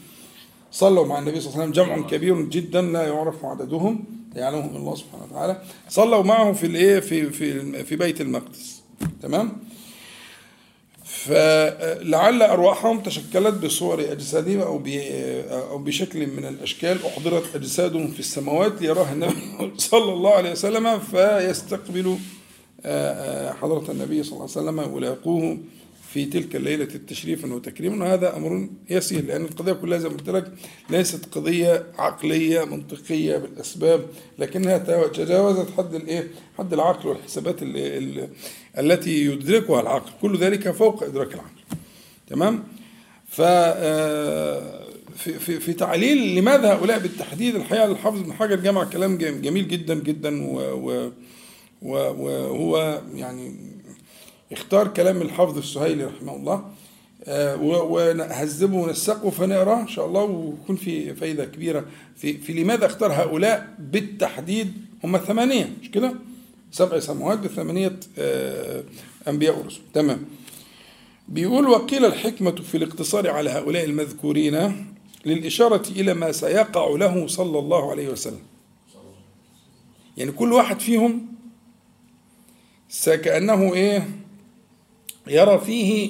[0.71, 1.85] صلوا مع النبي صلى الله عليه وسلم.
[1.85, 4.03] جمع كبير جدا لا يعرف عددهم
[4.35, 5.61] يعلمهم الله سبحانه وتعالى.
[5.89, 8.81] صلوا معه في الإيه؟ في في في بيت المقدس.
[9.21, 9.57] تمام؟
[11.25, 14.81] فلعل أرواحهم تشكلت بصور أجسادهم أو
[15.49, 19.33] أو بشكل من الأشكال أحضرت اجسادهم في السماوات ليراها النبي
[19.77, 22.17] صلى الله عليه وسلم فيستقبلوا
[23.61, 25.57] حضرة النبي صلى الله عليه وسلم ويلاقوه
[26.13, 30.51] في تلك الليلة التشريفا وتكريما وهذا أمر يسير لأن القضية كلها زي ما قلت لك
[30.89, 34.05] ليست قضية عقلية منطقية بالأسباب
[34.39, 34.77] لكنها
[35.07, 36.27] تجاوزت حد الإيه؟
[36.57, 38.29] حد العقل والحسابات اللي اللي
[38.79, 40.11] التي يدركها العقل.
[40.21, 41.61] كل ذلك فوق إدراك العقل.
[42.27, 42.63] تمام؟
[43.27, 43.41] ف
[45.17, 49.93] في, في, في تعليل لماذا هؤلاء بالتحديد الحقيقة الحافظ بن حجر جمع كلام جميل جدا
[49.95, 50.43] جدا
[51.81, 53.55] وهو يعني
[54.51, 56.65] اختار كلام الحافظ السهيلي رحمه الله
[57.61, 61.85] ونهذبه ونسقه فنقرأه إن شاء الله ويكون في فائده كبيرة
[62.15, 66.13] في في لماذا اختار هؤلاء بالتحديد هم ثمانيه مش كده؟
[66.71, 67.99] سبع سماوات بثمانية
[69.27, 69.81] أنبياء ورسل.
[69.93, 70.25] تمام.
[71.27, 74.85] بيقول وقيل الحكمة في الاقتصار على هؤلاء المذكورين
[75.25, 78.41] للإشارة إلى ما سيقع له صلى الله عليه وسلم.
[80.17, 81.27] يعني كل واحد فيهم
[83.05, 84.09] كانه إيه؟
[85.27, 86.09] يرى فيه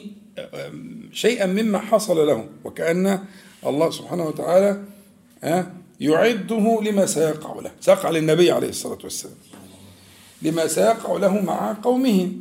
[1.13, 3.25] شيئا مما حصل له وكأن
[3.65, 4.83] الله سبحانه وتعالى
[5.99, 7.71] يعده لما سيقع له.
[7.79, 9.35] سيقع للنبي عليه الصلاة والسلام.
[10.41, 12.31] لما سيقع له مع قومه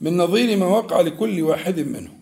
[0.00, 2.20] من نظير ما وقع لكل واحد منهم.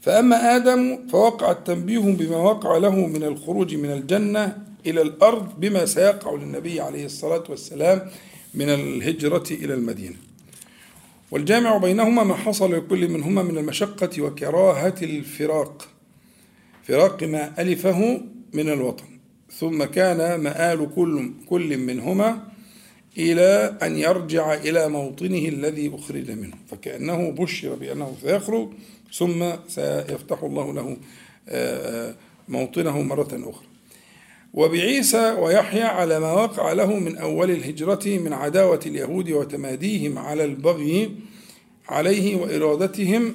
[0.00, 6.34] فأما آدم فوقع التنبيه بما وقع له من الخروج من الجنة إلى الأرض بما سيقع
[6.34, 8.10] للنبي عليه الصلاة والسلام
[8.54, 10.16] من الهجرة إلى المدينة.
[11.30, 15.88] والجامع بينهما ما حصل لكل منهما من المشقة وكراهة الفراق.
[16.88, 18.20] فراق ما ألفه
[18.52, 19.04] من الوطن.
[19.58, 22.55] ثم كان مآل كل كل منهما
[23.18, 28.68] إلى أن يرجع إلى موطنه الذي أخرج منه فكأنه بشر بأنه سيخرج
[29.12, 30.96] ثم سيفتح الله له
[32.48, 33.66] موطنه مرة أخرى.
[34.54, 41.10] وبعيسى ويحيى على ما وقع له من أول الهجرة من عداوة اليهود وتماديهم على البغي
[41.88, 43.34] عليه وإرادتهم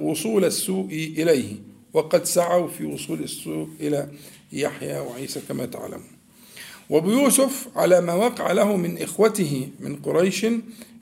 [0.00, 1.54] وصول السوء إليه
[1.92, 4.08] وقد سعوا في وصول السوء إلى
[4.52, 6.09] يحيى وعيسى كما تعلمون.
[6.90, 10.46] وبيوسف على ما وقع له من إخوته من قريش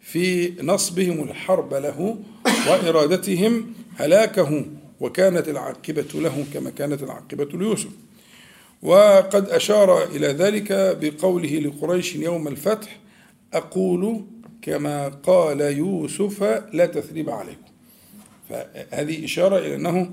[0.01, 2.19] في نصبهم الحرب له
[2.69, 4.65] وإرادتهم هلاكه
[5.01, 7.91] وكانت العاقبة له كما كانت العاقبة ليوسف.
[8.83, 12.99] وقد أشار إلى ذلك بقوله لقريش يوم الفتح
[13.55, 14.25] أقول
[14.63, 17.69] كما قال يوسف لا تثريب عليكم.
[18.51, 20.11] فهذه إشارة إلى أنه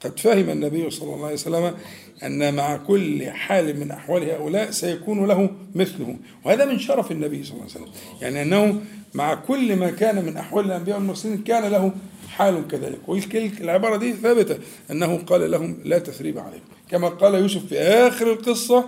[0.00, 1.74] قد فهم النبي صلى الله عليه وسلم
[2.22, 6.16] أن مع كل حال من أحوال هؤلاء سيكون له مثله.
[6.44, 7.88] وهذا من شرف النبي صلى الله عليه وسلم.
[8.22, 8.80] يعني أنه
[9.14, 11.92] مع كل ما كان من أحوال الأنبياء والمرسلين كان له
[12.28, 13.08] حال كذلك.
[13.08, 14.58] والعبارة دي ثابتة.
[14.90, 16.66] أنه قال لهم لا تثريب عليكم.
[16.90, 18.84] كما قال يوسف في آخر القصة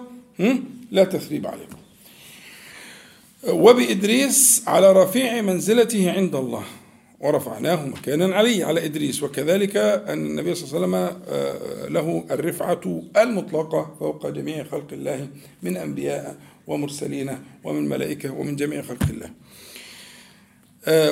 [0.90, 1.76] لا تثريب عليكم.
[3.48, 6.64] وبإدريس على رفيع منزلته عند الله.
[7.20, 9.22] ورفعناه مكانا علي على إدريس.
[9.22, 15.28] وكذلك أن النبي صلى الله عليه وسلم له الرفعة المطلقة فوق جميع خلق الله
[15.62, 19.30] من أنبياء ومرسلين ومن ملائكة ومن جميع خلق الله.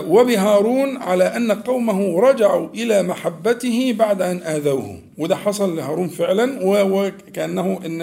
[0.09, 5.01] وبهارون على أن قومه رجعوا إلى محبته بعد أن آذوه.
[5.19, 8.03] وده حصل لهارون فعلا وكأنه إن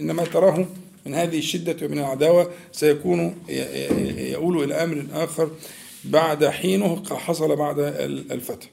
[0.00, 0.66] إنما تراه
[1.06, 3.34] من هذه الشدة ومن العداوة سيكون
[4.18, 5.50] يؤول إلى أمر آخر.
[6.04, 7.78] بعد حينه حصل بعد
[8.30, 8.66] الفتح.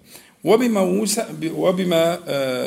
[0.44, 2.20] وبما موسى وبما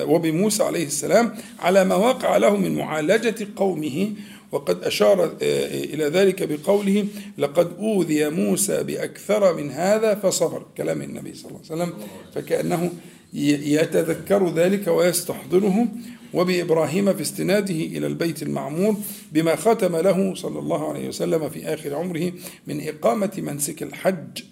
[0.03, 4.13] وبموسى عليه السلام على ما وقع له من معالجة قومه
[4.53, 7.07] وقد أشار إلى ذلك بقوله
[7.39, 10.67] لقد أوذي موسى بأكثر من هذا فصبر.
[10.77, 11.95] كلام النبي صلى الله عليه وسلم.
[12.35, 12.93] فكأنه
[13.33, 15.87] يتذكر ذلك ويستحضره
[16.35, 18.97] وبإبراهيم في استناده إلى البيت المعمور
[19.33, 22.33] بما ختم له صلى الله عليه وسلم في آخر عمره
[22.67, 24.43] من إقامة منسك الحج.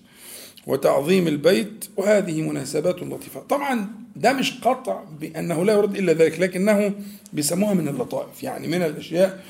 [0.66, 3.40] وتعظيم البيت وهذه مناسبات لطيفة.
[3.40, 6.92] طبعا ده مش قطع بأنه لا يرد إلا ذلك لكنه
[7.32, 9.44] بيسموها من اللطائف يعني من الأشياء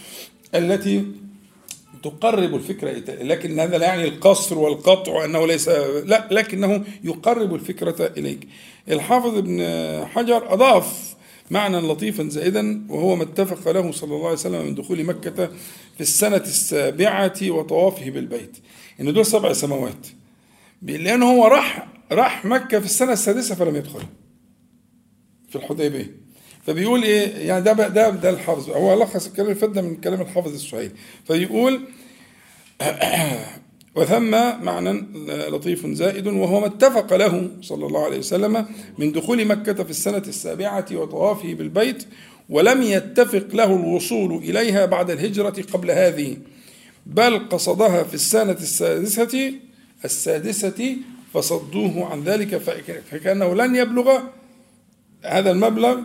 [0.54, 1.04] التي
[2.02, 2.90] تقرب الفكرة
[3.22, 5.68] لكن هذا لا يعني القصر والقطع وأنه ليس
[6.04, 8.48] لا لكنه يقرب الفكرة إليك.
[8.88, 9.60] الحافظ ابن
[10.06, 11.14] حجر أضاف
[11.50, 15.46] معنى لطيفا زائدا وهو ما اتفق له صلى الله عليه وسلم من دخول مكة
[15.94, 18.56] في السنة السابعة وطوافه بالبيت.
[19.00, 20.06] إن دول سبع سماوات.
[20.82, 24.02] لأنه هو راح راح مكة في السنة السادسة فلم يدخل.
[25.48, 26.16] في الحديبية.
[26.66, 28.70] فبيقول إيه يعني ده ده ده الحافظ.
[28.70, 30.94] هو لخص الكلام اللي فات من كلام الحافظ السهيلي
[31.26, 31.80] فيقول
[33.96, 34.30] وثم
[34.64, 38.66] معنى لطيف زائد وهو ما اتفق له صلى الله عليه وسلم
[38.98, 42.04] من دخول مكة في السنة السابعة وطوافه بالبيت
[42.48, 46.36] ولم يتفق له الوصول إليها بعد الهجرة قبل هذه
[47.06, 49.52] بل قصدها في السنة السادسة
[50.04, 50.96] السادسة
[51.34, 52.56] فصدوه عن ذلك
[53.10, 54.18] فكأنه لن يبلغ
[55.24, 56.00] هذا المبلغ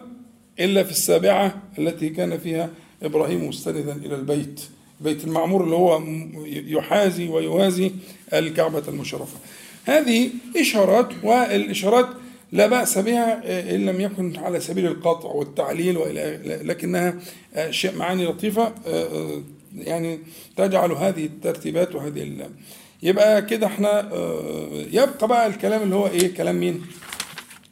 [0.60, 2.70] إلا في السابعة التي كان فيها
[3.04, 4.62] إبراهيم مستندا إلى البيت.
[5.02, 6.04] بيت المعمور اللي هو
[6.46, 7.92] يحازي ويوازي
[8.34, 9.38] الكعبة المشرفة.
[9.86, 12.08] هذه إشارات والإشارات
[12.52, 13.42] لا بأس بها
[13.76, 16.00] إن لم يكن على سبيل القطع والتعليل
[16.68, 17.16] لكنها
[17.84, 18.74] معاني لطيفة
[19.78, 20.20] يعني
[20.58, 22.24] تجعل هذه الترتيبات وهذه
[23.04, 24.00] يبقى كده إحنا
[24.92, 26.82] يبقى بقى الكلام اللي هو إيه كلام مين؟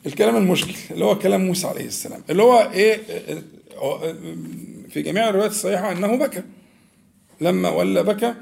[0.06, 3.00] الكلام المشكل اللي هو كلام موسى عليه السلام اللي هو إيه
[4.90, 6.42] في جميع الروايات الصحيحة أنه بكى.
[7.42, 8.34] لما ولى بكى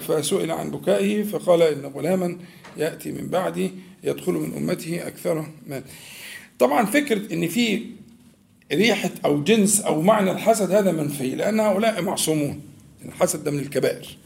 [0.00, 2.38] فسئل عن بكائه فقال إن غلاما
[2.76, 3.70] يأتي من بعدي
[4.04, 5.82] يدخل من أمته أكثر ما
[6.58, 7.86] طبعا فكرة إن في
[8.72, 12.60] ريحة أو جنس أو معنى الحسد هذا منفي لأن هؤلاء معصومون
[13.04, 14.16] الحسد ده من الكبائر.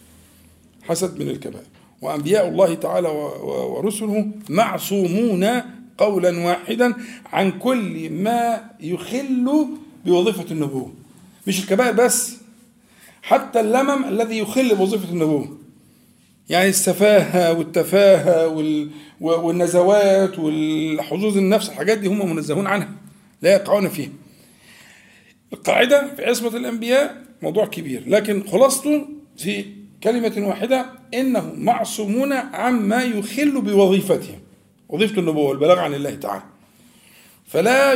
[0.88, 1.66] حسد من الكبائر.
[2.03, 5.62] وأنبياء الله تعالى ورسله معصومون
[5.98, 6.94] قولا واحدا
[7.33, 9.66] عن كل ما يخل
[10.05, 10.92] بوظيفة النبوة.
[11.46, 12.37] مش الكبائر بس
[13.22, 15.59] حتى اللمم الذي يخل بوظيفة النبوة.
[16.48, 18.48] يعني السفاهة والتفاهة
[19.20, 22.90] والنزوات والحظوظ النفس الحاجات دي هم منزهون عنها
[23.42, 24.11] لا يقعون فيها.
[25.53, 29.64] القاعدة في عصمة الأنبياء موضوع كبير لكن خلاصته في
[30.04, 34.38] كلمة واحدة إنهم معصومون عما يخل بوظيفتهم.
[34.88, 36.42] وظيفة النبوة والبلاغ عن الله تعالى.
[37.46, 37.92] فلا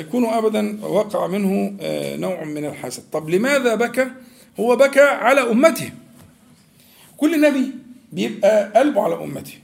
[0.00, 1.76] يكون أبدا وقع منه
[2.16, 3.02] نوع من الحسد.
[3.12, 4.06] طب لماذا بكى؟
[4.60, 5.90] هو بكى على أمته.
[7.16, 7.70] كل نبي
[8.12, 9.54] بيبقى قلبه على أمته.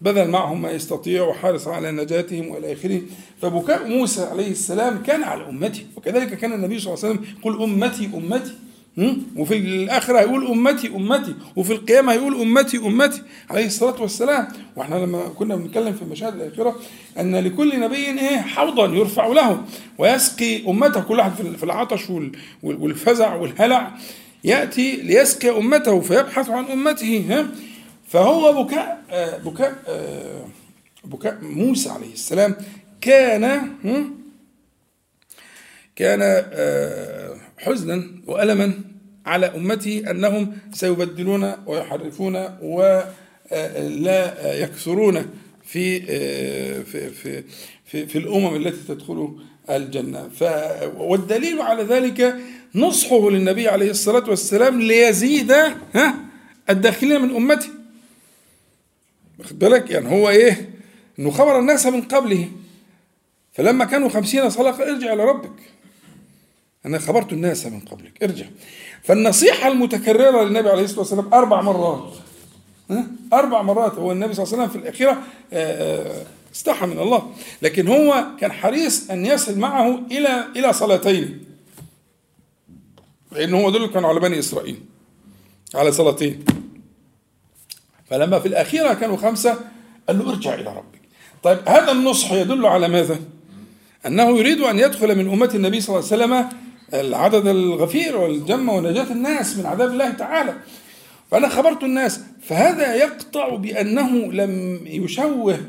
[0.00, 3.00] بذل معهم ما يستطيع وحارس على نجاتهم وإلى آخره.
[3.42, 5.86] فبكاء موسى عليه السلام كان على أمته.
[5.96, 8.52] وكذلك كان النبي صلى الله عليه وسلم يقول أمتي أمتي.
[9.36, 11.34] وفي الآخرة هيقول أمتي أمتي.
[11.56, 13.22] وفي القيامة هيقول أمتي أمتي.
[13.50, 14.48] عليه الصلاة والسلام.
[14.76, 16.80] وإحنا لما كنا بنتكلم في المشاهد الآخرة
[17.18, 19.64] أن لكل نبي إيه؟ حوضا يرفع له
[19.98, 21.00] ويسقي أمته.
[21.00, 22.02] كل واحد في العطش
[22.62, 23.94] والفزع والهلع.
[24.44, 27.46] يأتي ليسقي أمته فيبحث عن أمته ها؟
[28.08, 29.04] فهو بكاء
[29.44, 29.74] بكاء
[31.04, 32.56] بكاء موسى عليه السلام
[33.00, 33.70] كان
[35.96, 36.20] كان
[37.64, 38.80] حزنا وألما
[39.26, 43.12] على أمته أنهم سيبدلون ويحرفون ولا
[44.62, 45.30] يكثرون
[45.64, 46.00] في
[46.84, 47.44] في في
[47.84, 49.38] في, في الأمم التي تدخل
[49.70, 50.30] الجنة.
[50.96, 52.36] والدليل على ذلك
[52.74, 55.52] نصحه للنبي عليه الصلاة والسلام ليزيد
[55.94, 56.14] ها
[56.70, 57.68] الداخلين من أمته.
[59.38, 60.70] واخد بالك؟ يعني هو إيه؟
[61.18, 62.48] إنه خبر الناس من قبله.
[63.52, 65.73] فلما كانوا خمسين صلاة ارجع إلى ربك.
[66.86, 68.22] أنا خبرت الناس من قبلك.
[68.22, 68.46] ارجع.
[69.02, 72.12] فالنصيحة المتكررة للنبي عليه الصلاة والسلام أربع مرات.
[73.32, 73.94] أربع مرات.
[73.94, 75.22] هو النبي صلى الله عليه وسلم في الأخيرة
[76.54, 77.32] استحى من الله.
[77.62, 81.44] لكن هو كان حريص أن يصل معه إلى إلى صلاتين.
[83.32, 84.80] لأن هو دول كانوا على بني إسرائيل.
[85.74, 86.44] على صلاتين.
[88.10, 89.58] فلما في الأخيرة كانوا خمسة
[90.08, 91.00] قال له ارجع إلى ربك.
[91.42, 93.18] طيب هذا النصح يدل على ماذا؟
[94.06, 96.63] أنه يريد أن يدخل من أمة النبي صلى الله عليه وسلم
[96.94, 100.54] العدد الغفير والجمة ونجاة الناس من عذاب الله تعالى.
[101.30, 105.60] فأنا خبرت الناس فهذا يقطع بأنه لم يشوه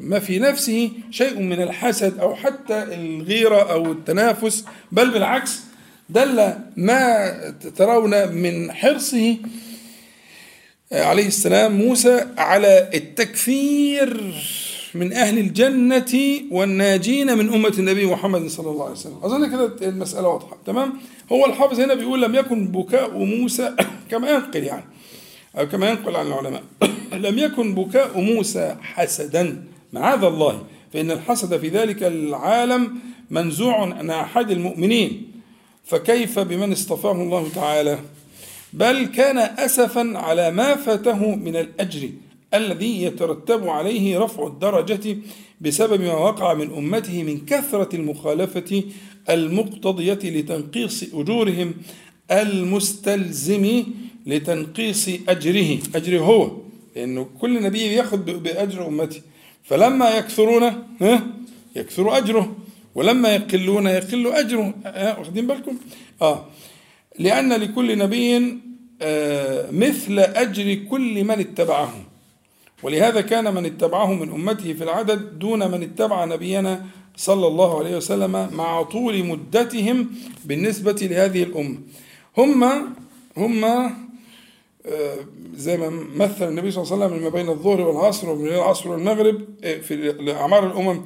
[0.00, 5.60] ما في نفسه شيء من الحسد أو حتى الغيرة أو التنافس بل بالعكس
[6.08, 7.34] دل ما
[7.76, 9.36] ترون من حرصه
[10.92, 14.34] عليه السلام موسى على التكفير.
[14.94, 19.18] من أهل الجنة والناجين من أمة النبي محمد صلى الله عليه وسلم.
[19.22, 20.56] أظن كده المسألة واضحة.
[20.66, 20.92] تمام؟
[21.32, 23.76] هو الحافظ هنا بيقول لم يكن بكاء موسى
[24.10, 24.84] كما ينقل يعني.
[25.58, 26.62] أو كما ينقل عن العلماء.
[27.26, 29.64] لم يكن بكاء موسى حسدا.
[29.92, 30.62] معاذ الله.
[30.92, 32.98] فإن الحسد في ذلك العالم
[33.30, 35.32] منزوع عن أحد المؤمنين.
[35.84, 37.98] فكيف بمن اصطفاه الله تعالى؟
[38.72, 42.08] بل كان أسفا على ما فاته من الأجر.
[42.54, 45.16] الذي يترتب عليه رفع الدرجة
[45.60, 48.84] بسبب ما وقع من أمته من كثرة المخالفة
[49.30, 51.74] المقتضية لتنقيص أجورهم
[52.30, 53.84] المستلزم
[54.26, 55.78] لتنقيص أجره.
[55.94, 56.50] أجره هو
[56.96, 59.20] لأنه كل نبي يأخذ بأجر أمته.
[59.62, 60.72] فلما يكثرون
[61.76, 62.56] يكثر أجره
[62.94, 64.74] ولما يقلون يقل أجره.
[65.18, 65.76] واخدين بالكم؟
[66.22, 66.46] آه.
[67.18, 68.58] لأن لكل نبي
[69.02, 72.09] آه مثل أجر كل من اتبعه.
[72.82, 77.96] ولهذا كان من اتبعه من أمته في العدد دون من اتبع نبينا صلى الله عليه
[77.96, 80.08] وسلم مع طول مدتهم
[80.44, 81.78] بالنسبة لهذه الأمة.
[82.38, 82.64] هم
[83.36, 83.64] هم
[84.86, 85.16] آه،
[85.54, 89.44] زي ما مثل النبي صلى الله عليه وسلم ما بين الظهر والعصر ومن العصر والمغرب
[89.64, 91.00] آه، في أعمار الأمم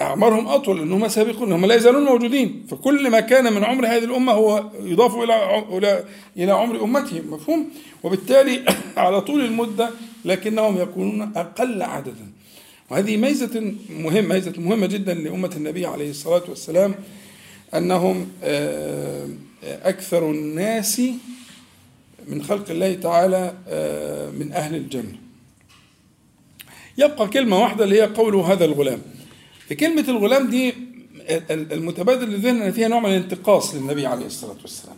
[0.00, 2.66] أعمارهم أطول لأنهم سابقون هم لا يزالون موجودين.
[2.70, 6.04] فكل ما كان من عمر هذه الأمة هو يضاف إلى إلى
[6.36, 7.70] إلى عمر أمتهم مفهوم؟
[8.02, 8.64] وبالتالي
[8.96, 9.90] على طول المدة
[10.24, 12.32] لكنهم يكونون أقل عددا.
[12.90, 16.94] وهذه ميزة مهمة ميزة مهمة جدا لأمة النبي عليه الصلاة والسلام
[17.74, 19.28] أنهم آه،
[19.64, 21.02] أكثر الناس
[22.28, 25.14] من خلق الله تعالى آه، من أهل الجنة.
[26.98, 29.02] يبقى كلمة واحدة اللي هي قوله هذا الغلام.
[29.68, 30.74] في كلمة الغلام دي
[31.50, 34.96] المتبادل لذهننا فيها نوع من الانتقاص للنبي عليه الصلاة والسلام.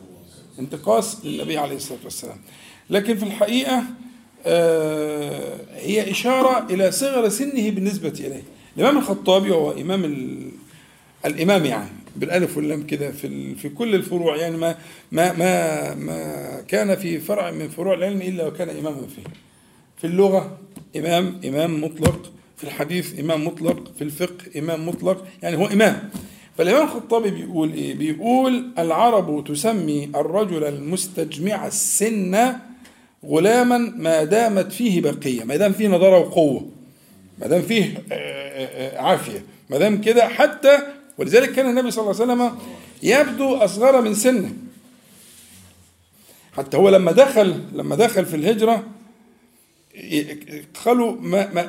[0.58, 2.37] انتقاص للنبي عليه الصلاة والسلام.
[2.90, 3.85] لكن في الحقيقة
[5.76, 8.42] هي إشارة إلى صغر سنه بالنسبة إليه
[8.76, 10.05] الإمام الخطابي وهو إمام
[11.26, 14.76] الإمام يعني بالألف واللام كده في في كل الفروع يعني ما
[15.12, 19.22] ما ما ما كان في فرع من فروع العلم إلا وكان إماما فيه.
[19.98, 20.59] في اللغة
[20.96, 26.11] إمام إمام مطلق، في الحديث إمام مطلق، في الفقه إمام مطلق، يعني هو إمام.
[26.59, 32.52] فالإمام الخطابي بيقول إيه؟ بيقول العرب تسمي الرجل المستجمع السن
[33.26, 36.68] غلاما ما دامت فيه بقية، ما دام فيه نضارة وقوة.
[37.38, 40.78] ما دام فيه آه، آه، آه، عافية، ما دام كده حتى
[41.18, 42.58] ولذلك كان النبي صلى الله عليه وسلم
[43.02, 44.52] يبدو أصغر من سنه
[46.56, 48.85] حتى هو لما دخل لما دخل في الهجرة
[50.85, 51.16] قالوا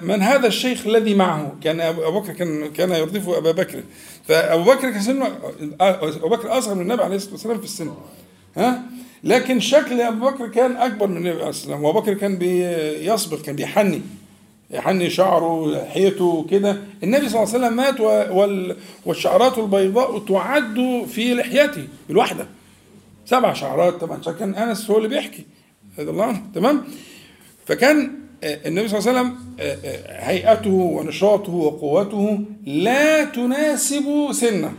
[0.02, 3.84] من هذا الشيخ الذي معه؟ كان أبو بكر كان كان يردف أبا بكر
[4.28, 5.38] فأبو بكر كان سنه
[5.82, 7.94] أبو بكر أصغر من النبي عليه الصلاة والسلام في السن
[8.58, 8.84] ها؟
[9.24, 13.56] لكن شكل أبو بكر كان أكبر من النبي عليه والسلام وأبو بكر كان بيسبق كان
[13.56, 14.02] بيحني
[14.72, 18.00] يحني شعره لحيته كده النبي صلى الله عليه وسلم مات
[19.06, 22.48] والشعرات البيضاء تعد في لحيته الواحدة
[23.26, 25.46] سبع شعرات طبعا كان أنس هو اللي بيحكي.
[26.00, 26.42] رضي الله عنه.
[26.56, 26.84] تمام؟
[27.66, 28.12] فكان
[28.44, 34.74] آه، النبي صلى الله عليه وسلم آه، آه، هيئته ونشاطه وقوته لا تناسب سنه.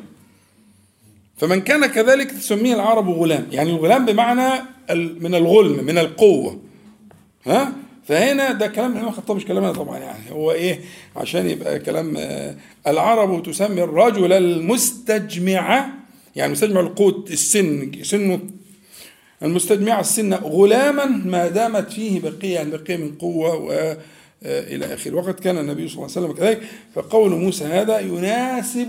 [1.37, 3.47] فمن كان كذلك تسميه العرب غلام.
[3.53, 4.63] يعني الغلام بمعنى
[5.21, 6.61] من الغلم من القوة.
[7.47, 7.73] ها؟
[8.05, 10.31] فهنا ده كلام الامام الخطاب مش كلامنا طبعا يعني.
[10.31, 10.81] هو إيه؟
[11.17, 15.89] عشان يبقى كلام آه، العرب تسمي الرجل المستجمع.
[16.37, 18.41] يعني مستجمع القوت السن سنه.
[19.43, 23.97] المستجمع السن غلاما ما دامت فيه بقية يعني بقية من قوة و آه،
[24.75, 25.15] إلى آخره.
[25.15, 26.61] وقد كان النبي صلى الله عليه وسلم كذلك.
[26.95, 28.89] فقول موسى هذا يناسب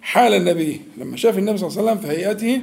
[0.00, 0.80] حال النبي.
[0.98, 2.62] لما شاف النبي صلى الله عليه وسلم في هيئته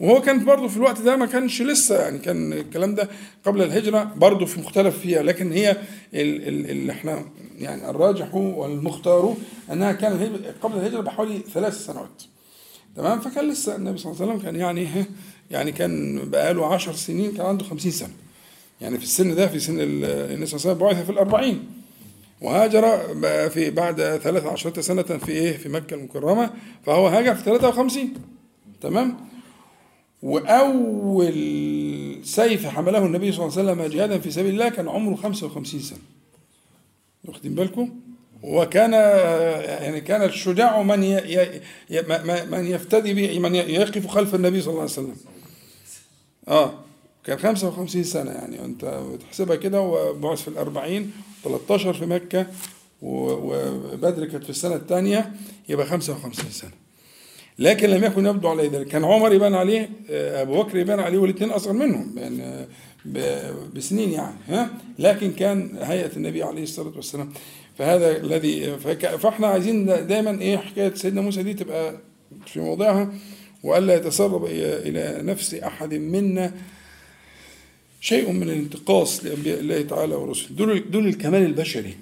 [0.00, 3.08] وهو كان برضه في الوقت ده ما كانش لسه يعني كان الكلام ده
[3.44, 5.76] قبل الهجرة برضه في مختلف فيها لكن هي
[6.14, 7.24] اللي إحنا
[7.58, 9.34] يعني الراجح والمختار
[9.72, 12.22] أنها كان قبل الهجرة بحوالي ثلاث سنوات.
[12.96, 14.88] تمام؟ فكان لسه النبي صلى الله عليه وسلم كان يعني
[15.50, 18.12] يعني كان بقاله عشر سنين كان عنده خمسين سنة.
[18.80, 21.66] يعني في السن ده في سن النبي صلى الله عليه وسلم بعث في الأربعين.
[22.40, 22.98] وهاجر
[23.50, 26.50] في بعد ثلاث عشرة سنة في إيه؟ في مكة المكرمة
[26.86, 28.14] فهو هاجر في 53
[28.80, 29.16] تمام؟
[30.22, 31.34] وأول
[32.24, 35.98] سيف حمله النبي صلى الله عليه وسلم جهادا في سبيل الله كان عمره 55 سنة.
[37.24, 37.90] واخدين بالكم؟
[38.42, 38.92] وكان
[39.82, 41.20] يعني كان الشجاع من ي...
[42.50, 45.16] من يفتدي به من يقف خلف النبي صلى الله عليه وسلم.
[46.48, 46.74] آه
[47.24, 51.12] كان 55 سنة يعني أنت بتحسبها كده وبعث في الأربعين
[51.44, 52.46] 13 في مكة
[53.02, 55.32] وبدر كانت في السنة الثانية
[55.68, 56.70] يبقى 55 سنة.
[57.58, 58.86] لكن لم يكن يبدو عليه ذلك.
[58.86, 62.66] كان عمر يبان عليه آه، أبو بكر يبان عليه والاثنين أصغر منهم يعني
[63.74, 67.32] بسنين يعني ها؟ لكن كان هيئة النبي عليه الصلاة والسلام.
[67.78, 68.76] فهذا الذي
[69.18, 71.94] فاحنا عايزين دايما إيه حكاية سيدنا موسى دي تبقى
[72.46, 73.12] في موضعها
[73.62, 76.52] وألا يتسرب إلى نفس أحد منا
[78.00, 80.56] شيء من الانتقاص لأنبياء الله تعالى ورسله.
[80.56, 81.94] دول دول الكمال البشري.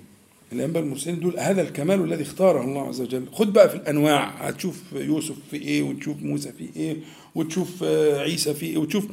[0.53, 3.24] الأنبياء المرسلين دول هذا الكمال الذي اختاره الله عز وجل.
[3.32, 4.28] خد بقى في الأنواع.
[4.28, 6.97] هتشوف يوسف في إيه وتشوف موسى في إيه
[7.34, 9.07] وتشوف آه، عيسى في إيه وتشوف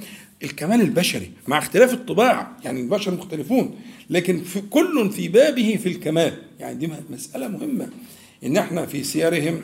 [0.44, 2.52] الكمال البشري مع اختلاف الطباع.
[2.64, 3.76] يعني البشر مختلفون.
[4.10, 6.34] لكن في كل في بابه في الكمال.
[6.60, 7.90] يعني دي مسألة مهمة.
[8.44, 9.62] إن إحنا في سيرهم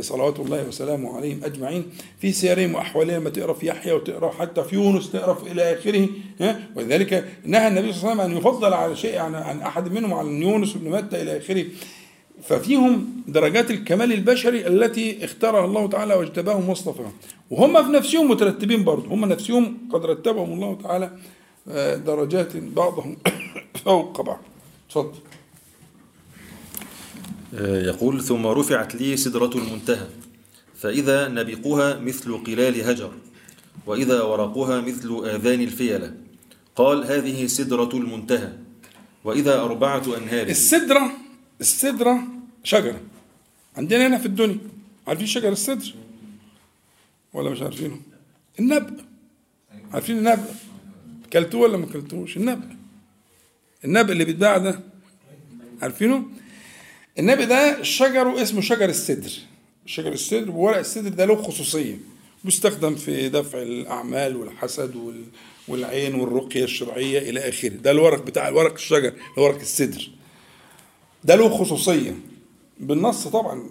[0.00, 1.84] صلوات الله وسلامه عليهم أجمعين
[2.20, 5.14] في سيرهم وأحوالهم لما تقرأ في يحيى وتقرأ حتى في يونس
[5.46, 6.08] إلى آخره
[6.40, 9.92] ها؟ ولذلك نهى النبي صلى الله عليه وسلم أن يفضل على شيء عن عن أحد
[9.92, 11.64] منهم عن يونس بن متى إلى آخره.
[12.42, 17.12] ففيهم درجات الكمال البشري التي اختارها الله تعالى واجتباهم واصطفاهم.
[17.50, 19.14] وهم في نفسهم مترتبين برضه.
[19.14, 21.10] هم نفسهم قد رتبهم الله تعالى
[21.68, 23.16] آه، درجات بعضهم
[23.84, 24.40] فوق بعض.
[24.90, 25.41] تفضل آه،
[27.60, 30.06] يقول ثم رفعت لي سدرة المنتهى
[30.76, 33.12] فإذا نبقها مثل قلال هجر
[33.86, 36.14] وإذا ورقها مثل آذان الفيلة.
[36.76, 38.52] قال هذه سدرة المنتهى
[39.24, 40.46] وإذا أربعة أنهار.
[40.46, 41.12] السدرة
[41.60, 42.22] السدرة
[42.64, 43.00] شجرة.
[43.76, 44.58] عندنا هنا في الدنيا
[45.06, 45.94] عارفين شجر السدر؟
[47.32, 48.00] ولا مش عارفينه؟
[48.60, 48.90] النبق
[49.92, 50.50] عارفين النبق
[51.32, 52.64] كلتوه ولا ما كلتوش النبق
[53.84, 54.80] النبق اللي بيتباع ده
[55.82, 56.24] عارفينه؟
[57.18, 59.32] النبق ده شجره اسمه شجر السدر.
[59.86, 61.96] شجر السدر وورق السدر ده له خصوصية.
[62.44, 65.24] بيستخدم في دفع الأعمال والحسد وال-
[65.68, 67.68] والعين والرقية الشرعية إلى آخره.
[67.68, 70.10] ده الورق بتاع ورق الشجر ورق السدر.
[71.24, 72.14] ده له خصوصية.
[72.80, 73.68] بالنص طبعا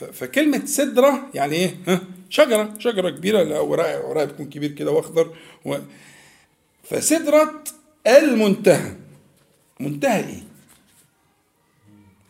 [0.00, 3.10] ف- فكلمة سدرة يعني إيه؟ ها؟ شجرة.
[3.10, 5.36] كبيرة لا ورقها ورقها بيكون كبير كده وأخضر.
[5.64, 5.76] و...
[6.84, 7.64] فسدرة
[8.06, 8.92] المنتهى.
[9.80, 10.42] منتهى إيه؟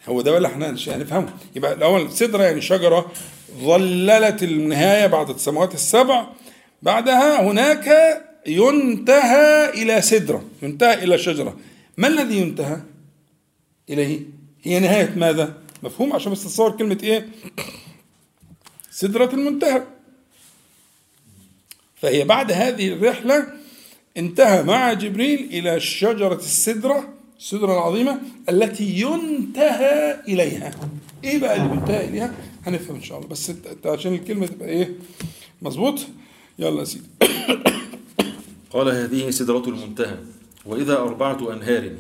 [0.09, 3.13] هو ده اللي إحنا هنفهمه يبقى الأول سدره يعني شجرة
[3.61, 6.27] ظللت النهايه بعد السماوات السبع.
[6.83, 7.89] بعدها هناك
[8.47, 11.57] ينتهى إلى سدره ينتهى إلى شجرة.
[11.97, 12.81] ما الذي ينتهى
[13.91, 14.21] إليه؟
[14.63, 17.29] هي نهاية ماذا؟ مفهوم؟ عشان بس تتصور كلمة إيه؟
[18.91, 19.83] سدره المنتهى.
[21.97, 23.47] فهي بعد هذه الرحلة
[24.17, 27.09] انتهى مع جبريل إلى شجرة السدرة
[27.41, 30.71] السدرة العظيمة التي ينتهى إليها.
[31.25, 32.35] إيه بقى اللي بينتهى إليها؟
[32.67, 33.29] هنفهم إن شاء الله.
[33.29, 33.53] بس
[33.85, 34.95] عشان الكلمة تبقى إيه؟
[35.63, 36.01] مظبوط؟
[36.59, 37.05] يلا يا سيدي.
[38.73, 40.17] قال هذه سدرة المنتهى.
[40.67, 41.91] وإذا أربعة أنهار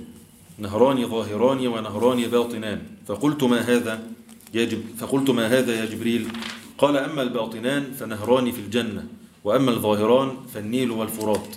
[0.58, 2.82] نهران ظاهران ونهران باطنان.
[3.06, 4.02] فقلت ما هذا
[4.54, 6.28] يا جب فقلت ما هذا يا جبريل؟
[6.78, 9.06] قال أما الباطنان فنهران في الجنة
[9.44, 11.56] وأما الظاهران فالنيل والفرات.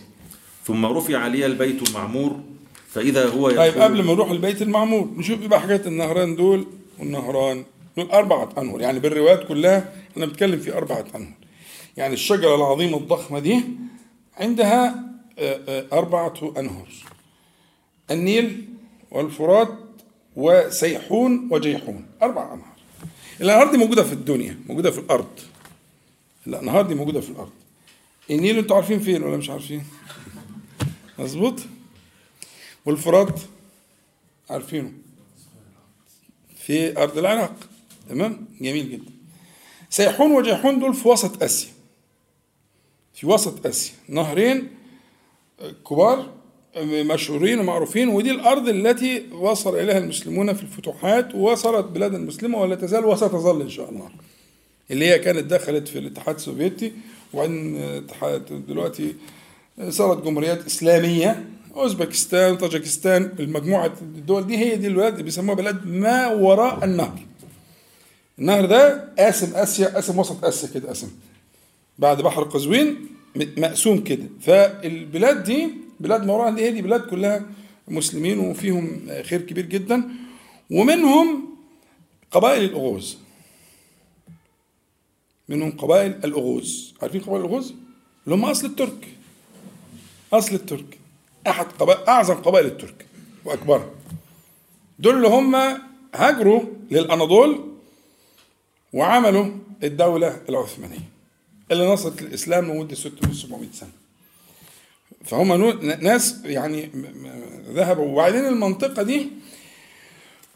[0.65, 2.52] ثم رفع لي البيت المعمور
[2.93, 6.65] فإذا هو طيب قبل ما نروح البيت المعمور نشوف بقى حاجات النهران دول
[6.99, 7.63] والنهران؟
[7.97, 11.33] دول أربعة أنهر يعني بالروايات كلها أنا بتكلم في أربعة أنهر.
[11.97, 13.61] يعني الشجرة العظيمة الضخمة دي
[14.37, 15.03] عندها
[15.39, 16.87] آه، آه، أربعة أنهر.
[18.11, 18.65] النيل
[19.11, 19.69] والفرات
[20.35, 22.73] وسيحون وجيحون أربع أنهار
[23.41, 25.29] الأنهار دي موجودة في الدنيا موجودة في الأرض.
[26.47, 27.51] الأنهار دي موجودة في الأرض.
[28.31, 29.83] النيل أنتوا عارفين فين ولا مش عارفين؟
[31.19, 31.59] مظبوط؟
[32.85, 33.39] والفرات
[34.49, 34.91] عارفينه.
[36.57, 37.55] في أرض العراق.
[38.09, 39.11] تمام؟ جميل جدا.
[39.89, 41.69] سيحون وجيحون دول في وسط آسيا.
[43.13, 43.93] في وسط آسيا.
[44.09, 44.69] نهرين
[45.89, 46.33] كبار
[46.83, 53.05] مشهورين ومعروفين ودي الأرض التي وصل إليها المسلمون في الفتوحات ووصلت بلاد المسلمة ولا تزال
[53.05, 54.09] وستظل إن شاء الله.
[54.91, 56.93] اللي هي كانت دخلت في الاتحاد السوفيتي
[57.33, 57.75] وبعدين
[58.67, 59.15] دلوقتي
[59.89, 61.49] صارت جمهوريات إسلامية.
[61.75, 67.19] أوزبكستان طاجكستان المجموعة الدول دي هي دي البلاد اللي بيسموها بلاد ما وراء النهر.
[68.39, 71.11] النهر ده قاسم آسيا قاسم وسط آسيا كده قاسم
[71.99, 74.25] بعد بحر قزوين مقسوم كده.
[74.41, 75.69] فالبلاد دي
[75.99, 77.45] بلاد ما وراء دي هي دي بلاد كلها
[77.87, 80.03] مسلمين وفيهم خير كبير جدا.
[80.71, 81.55] ومنهم
[82.31, 83.17] قبائل الأغوز
[85.49, 87.73] منهم قبائل الأغوز عارفين قبائل الأغوز؟
[88.25, 89.07] اللي هم أصل الترك.
[90.33, 91.02] أصل الترك.
[91.47, 93.05] أحد قبائل أعظم قبائل الترك
[93.45, 93.89] وأكبرها
[94.99, 95.55] دول اللي هم
[96.15, 97.73] هاجروا للأناضول
[98.93, 99.51] وعملوا
[99.83, 100.99] الدولة العثمانية
[101.71, 103.89] اللي نصرت الإسلام لمدة 600 700 سنة.
[105.25, 106.89] فهم ناس يعني
[107.69, 108.05] ذهبوا.
[108.05, 109.27] وبعدين المنطقة دي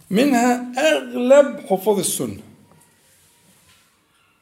[0.10, 2.40] منها أغلب حفاظ السنة.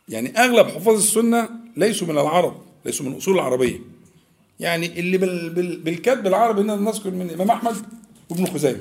[0.10, 3.80] يعني أغلب حفاظ السنة ليسوا من العرب ليسوا من الأصول العربية.
[4.60, 7.76] يعني اللي بال بال بالكتب العربي ان نذكر من الامام أحمد
[8.30, 8.80] وابن خزيمة.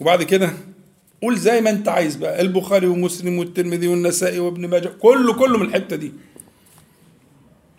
[0.00, 0.52] وبعد كده
[1.22, 5.66] قول زي ما أنت عايز بقى البخاري ومسلم والترمذي والنسائي وابن ماجه كله كله من
[5.66, 6.12] الحتة دي.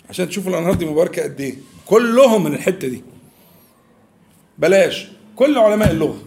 [0.10, 1.56] عشان تشوفوا الأنهار دي مباركة قد إيه.
[1.86, 3.04] كلهم من الحتة دي.
[4.58, 5.08] بلاش.
[5.36, 6.22] كل علماء اللغة.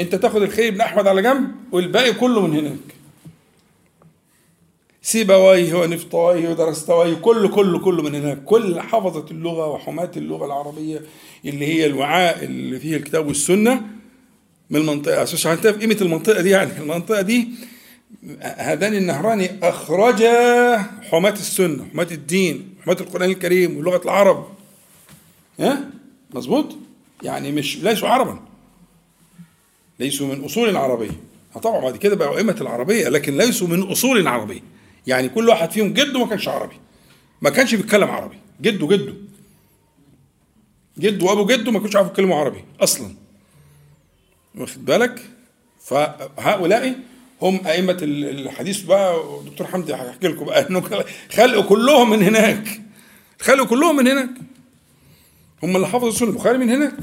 [0.00, 2.97] أنت تاخد الخير بن أحمد على جنب والباقي كله من هناك.
[5.08, 8.44] سيبويه ونفطويه ودرستويه كله كله كله من هناك.
[8.44, 11.02] كل حفظة اللغة وحماة اللغة العربية
[11.44, 13.82] اللي هي الوعاء اللي فيه الكتاب والسنة
[14.70, 15.20] من المنطقة.
[15.20, 16.70] عشان تعرف قيمة المنطقة دي يعني.
[16.78, 17.48] المنطقة دي
[18.40, 20.76] هذان النهران أخرجا
[21.10, 24.46] حماة السنة حماة الدين حماة القرآن الكريم ولغة العرب.
[25.60, 25.90] ها؟
[26.34, 26.76] مظبوط؟
[27.22, 28.38] يعني مش ليسوا عربا.
[30.00, 31.20] ليسوا من أصول عربية
[31.62, 35.92] طبعا بعد كده بقوا أئمة العربية لكن ليسوا من أصول عربية يعني كل واحد فيهم
[35.92, 36.76] جده ما كانش عربي.
[37.42, 38.36] ما كانش بيتكلم عربي.
[38.60, 39.14] جده جده.
[40.98, 43.14] جده وأبو جده ما كانوش عارفوا يتكلموا عربي أصلا.
[44.54, 45.22] واخد بالك؟
[45.80, 46.98] فهؤلاء
[47.42, 49.22] هم أئمة الحديث بقى.
[49.46, 52.80] دكتور حمدي هيحكي لكم بقى إنه خلقوا كلهم من هناك.
[53.40, 54.30] خلقوا كلهم من هناك.
[55.62, 56.28] هم اللي حفظوا السنة.
[56.28, 56.94] البخاري من هناك.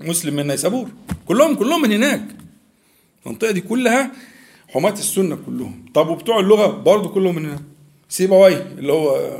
[0.00, 0.88] مسلم من نيسابور.
[1.26, 2.22] كلهم كلهم من هناك.
[3.26, 4.12] المنطقة دي كلها
[4.72, 5.84] حماة السنة كلهم.
[5.94, 7.62] طب وبتوع اللغة برضه كلهم من هنا؟
[8.08, 9.38] سيبويه اللي هو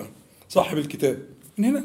[0.49, 1.19] صاحب الكتاب.
[1.59, 1.85] من هناك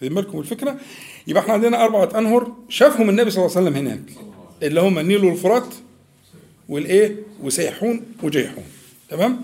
[0.00, 0.80] خدين بالكم الفكرة؟
[1.26, 4.02] يبقى إحنا عندنا أربعة أنهر شافهم النبي صلى الله عليه وسلم هناك.
[4.62, 5.74] اللي هم النيل والفرات
[6.68, 8.64] والإيه؟ وسيحون وجيحون.
[9.08, 9.40] تمام؟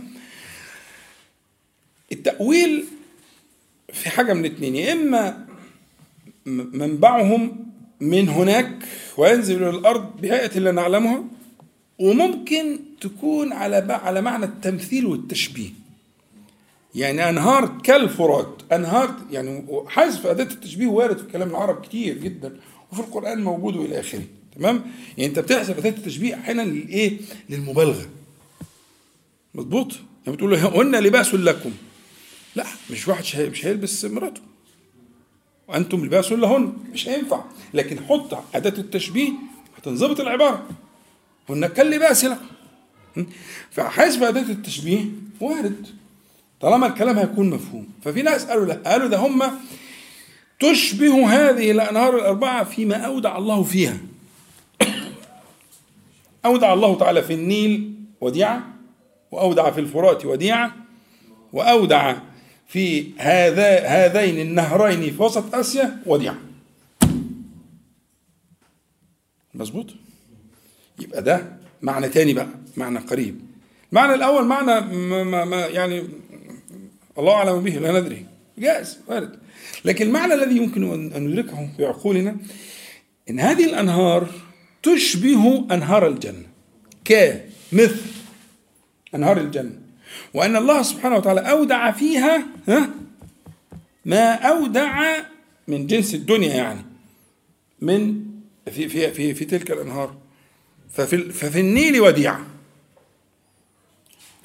[2.12, 2.84] التأويل
[3.92, 4.76] في حاجة من اتنين.
[4.76, 5.46] يا إما
[6.46, 7.66] منبعهم
[8.00, 8.72] من هناك
[9.16, 11.24] وينزل إلى الأرض بهيئة لا نعلمها
[11.98, 15.70] وممكن تكون على على معنى التمثيل والتشبيه.
[16.94, 22.56] يعني أنهار كالفرات أنهار يعني حذف أداة التشبيه وارد في كلام العرب كتير جدا
[22.92, 24.22] وفي القرآن موجود وإلى آخره.
[24.56, 24.84] تمام؟
[25.18, 27.18] يعني أنت بتحذف أداة التشبيه أحيانا للإيه؟
[27.50, 28.06] للمبالغة.
[29.54, 29.92] مظبوط؟
[30.26, 31.72] يعني بتقول له هن لباس لكم.
[32.56, 34.40] لا مش واحد مش هيلبس مراته.
[35.68, 36.72] وأنتم لباس لهن.
[36.92, 37.44] مش هينفع.
[37.74, 39.32] لكن حط أداة التشبيه
[39.76, 40.68] هتنظبط العبارة.
[41.48, 42.46] هن كاللباس لكم
[43.70, 45.04] فحذف أداة التشبيه
[45.40, 45.86] وارد.
[46.60, 47.88] طالما الكلام هيكون مفهوم.
[48.04, 48.74] ففي ناس قالوا لا.
[48.74, 49.42] قالوا ده هم
[50.60, 53.98] تشبه هذه الأنهار الأربعة فيما أودع الله فيها.
[56.44, 58.66] أودع الله تعالى في النيل وديعة
[59.30, 60.76] وأودع في الفرات وديعة
[61.52, 62.16] وأودع
[62.68, 66.36] في هذا هذين النهرين في وسط آسيا وديعة
[69.54, 69.86] مظبوط؟
[71.00, 73.40] يبقى ده معنى تاني بقى معنى قريب.
[73.92, 74.80] المعنى الأول معنى
[75.24, 76.04] ما ما يعني
[77.18, 78.26] الله أعلم به لا ندري.
[78.58, 79.38] جائز وارد.
[79.84, 82.36] لكن المعنى الذي يمكن أن ندركه بعقولنا
[83.30, 84.28] إن هذه الأنهار
[84.82, 86.46] تشبه أنهار الجنة
[87.04, 88.00] كمثل
[89.14, 89.72] أنهار الجنة.
[90.34, 92.90] وأن الله سبحانه وتعالى أودع فيها ها؟
[94.04, 95.16] ما أودع
[95.68, 96.80] من جنس الدنيا يعني
[97.80, 98.24] من
[98.70, 100.16] في في في, في تلك الأنهار.
[100.92, 102.46] ففي ففي النيل وديعة.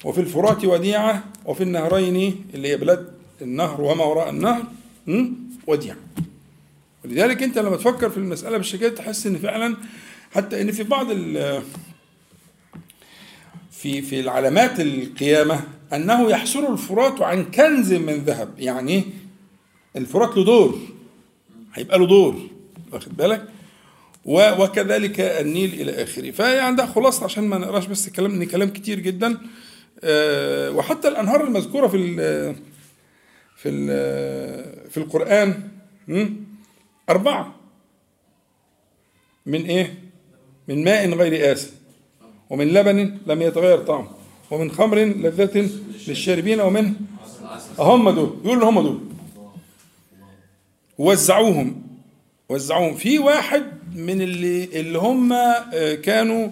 [0.04, 3.12] وفي الفرات وديعة وفي النهرين اللي هي بلاد
[3.42, 4.62] النهر وما وراء النهر
[5.66, 5.96] وديعة.
[7.04, 9.76] ولذلك انت لما تفكر في المسألة بالشكل تحس إن فعلا
[10.32, 11.06] حتى إن في بعض
[13.70, 18.58] في في العلامات القيامة أنه يحصر الفرات عن كنز من ذهب.
[18.58, 19.04] يعني
[19.96, 20.78] الفرات له دور.
[21.74, 22.48] هيبقى له دور.
[22.92, 23.48] واخد بالك؟
[24.24, 26.30] وكذلك النيل إلى آخره.
[26.30, 29.38] فيعني ده خلاصة عشان ما نقراش بس كلام إن كلام كتير جدا.
[30.76, 32.16] وحتى الأنهار المذكورة في ال
[33.56, 35.68] في ال في القرآن
[37.10, 37.54] أربعة.
[39.46, 39.94] من إيه؟
[40.68, 41.70] من ماء غير آسن
[42.50, 44.10] ومن لبن لم يتغير طعمه
[44.50, 45.70] ومن خمر لذة
[46.08, 46.60] للشاربين.
[46.60, 46.94] ومن
[47.78, 48.36] هم دول.
[48.44, 49.00] يقول هم دول.
[50.98, 51.82] وزعوهم
[52.48, 52.94] وزعوهم.
[52.94, 53.62] في واحد
[53.94, 55.34] من اللي اللي هم
[56.02, 56.48] كانوا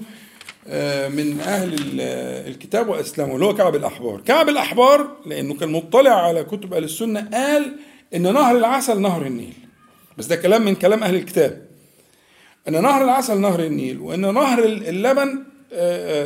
[1.09, 2.01] من أهل
[2.49, 4.20] الكتاب وأسلموا اللي هو كعب الأحبار.
[4.20, 7.76] كعب الأحبار لأنه كان مطلع على كتب أهل السنة قال
[8.14, 9.55] إن نهر العسل نهر النيل.
[10.18, 11.66] بس ده كلام من كلام أهل الكتاب.
[12.68, 15.45] إن نهر العسل نهر النيل وإن نهر اللبن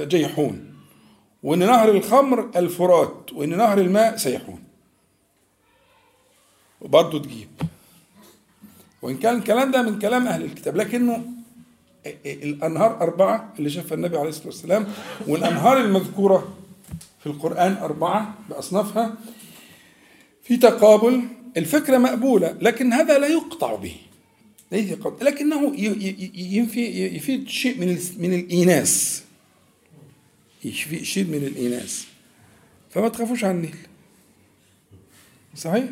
[0.09, 0.75] جيحون.
[1.43, 3.33] وإن نهر الخمر الفرات.
[3.33, 4.65] وإن نهر الماء سيحون.
[6.81, 7.49] وبرضه تجيب.
[9.05, 11.25] وإن كان الكلام ده من كلام أهل الكتاب لكنه
[12.27, 14.87] الأنهار أربعة اللي شافها النبي عليه الصلاة والسلام
[15.27, 16.57] والأنهار المذكورة
[17.21, 19.15] في القرآن أربعة بأصنافها
[20.43, 21.23] في تقابل
[21.57, 23.97] الفكرة مقبولة لكن هذا لا يقطع به.
[24.73, 25.75] ليس يقطع لكنه
[27.17, 29.23] يفيد شيء من من الإيناس.
[30.65, 32.07] يفيد شيء من الإيناس.
[32.91, 33.77] فما تخافوش عن النيل.
[35.57, 35.85] صحيح؟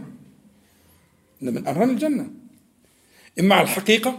[1.42, 2.41] إن من أنهار الجنة.
[3.40, 4.18] إما على الحقيقة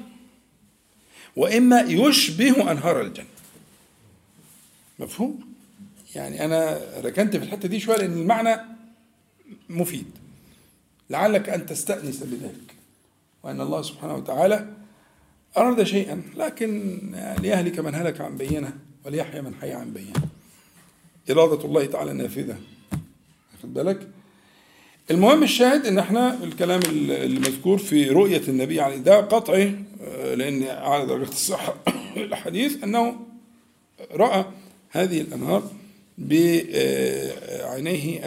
[1.36, 3.26] وإما يشبه أنهار الجنة.
[5.00, 5.54] مفهوم؟
[6.16, 8.62] يعني أنا ركنت في الحتة دي شوية لأن المعنى
[9.70, 10.06] مفيد.
[11.10, 12.76] لعلك أن تستأنس بذلك
[13.44, 14.68] وأن الله سبحانه وتعالى
[15.58, 17.00] أراد شيئا لكن
[17.40, 20.14] ليهلك من هلك عن بينة وليحيى من حي عن بينة.
[21.32, 22.58] إرادة الله تعالى نافذة
[23.54, 24.10] واخد بالك؟
[25.12, 26.80] المهم الشاهد إن إحنا الكلام
[27.10, 31.76] المذكور في رؤية النبي عليه ده قطعي آه، لأن على درجة الصحة
[32.18, 33.16] الحديث أنه
[34.12, 34.46] رأى
[34.90, 35.72] هذه الأنهار
[36.18, 36.70] بعينيه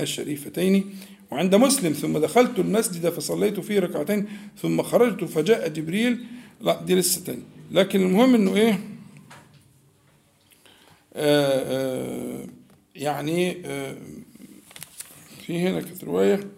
[0.03, 0.95] الشريفتين
[1.31, 4.29] وعند مسلم ثم دخلت المسجد فصليت فيه ركعتين
[4.63, 6.25] ثم خرجت فجاء جبريل.
[6.61, 8.81] لا دي لسه تاني لكن المهم إنه إيه؟
[11.15, 12.47] آه آه
[12.97, 13.55] يعني
[15.47, 16.56] في هنا كانت رواية.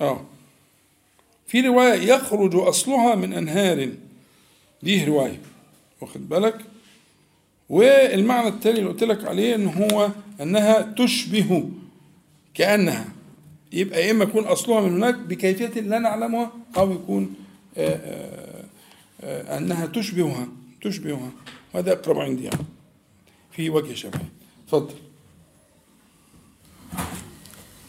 [0.00, 0.20] آه.
[1.46, 3.92] في رواية يخرج أصلها من أنهار.
[4.82, 5.40] دي رواية؟
[6.00, 6.58] واخد بالك؟
[7.68, 11.68] والمعنى التالي اللي قلت لك عليه إن هو أنها تشبه
[12.54, 13.08] كأنها.
[13.72, 17.34] يبقى يا إما يكون أصلها من هناك بكيفية لا نعلمها أو يكون
[17.76, 18.64] آآ آآ
[19.22, 20.48] آآ أنها تشبهها
[20.82, 21.30] تشبهها.
[21.74, 22.64] وهذا أقرب عندي يعني.
[23.52, 24.20] في وجه شبه.
[24.68, 24.94] تفضل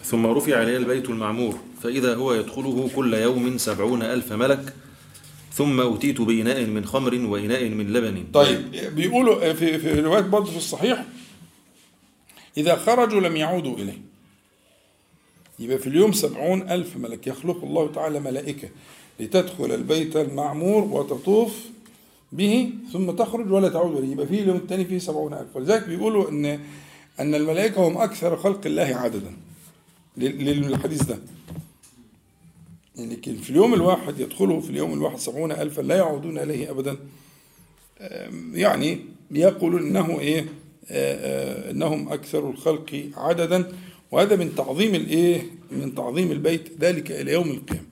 [0.06, 4.74] ثم رفع إلي البيت المعمور فإذا هو يدخله كل يوم سبعون ألف ملك
[5.54, 8.24] ثم أتيت بإناء من خمر وإناء من لبن.
[8.34, 11.06] طيب بيقولوا في في رواية برضه في الصحيح
[12.58, 14.02] إذا خرجوا لم يعودوا إليه.
[15.60, 17.28] يبقى في اليوم سبعون ألف ملك.
[17.28, 18.70] يخلق الله تعالى ملائكة
[19.20, 21.56] لتدخل البيت المعمور وتطوف
[22.32, 24.12] به ثم تخرج ولا تعود إليه.
[24.12, 25.56] يبقى في اليوم الثاني فيه سبعون ألف.
[25.56, 26.60] ولذلك بيقولوا أن
[27.20, 29.45] أن الملائكة هم أكثر خلق الله عددا.
[30.18, 31.20] للحديث ده؟
[32.98, 36.98] لكن في اليوم الواحد يدخله في اليوم الواحد سبعون ألفا لا يعودون إليه أبدا.
[38.54, 39.00] يعني
[39.32, 40.46] يقولون إنه إيه؟
[41.72, 43.72] إنهم أكثر الخلق عددا.
[44.12, 45.42] وهذا من تعظيم الإيه؟
[45.72, 47.86] من تعظيم البيت ذلك إلى يوم القيامة.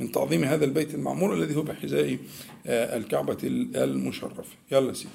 [0.00, 2.18] من تعظيم هذا البيت المعمور الذي هو بحذاء
[2.66, 4.44] الكعبة المشرفة.
[4.72, 5.10] يلا سيدي.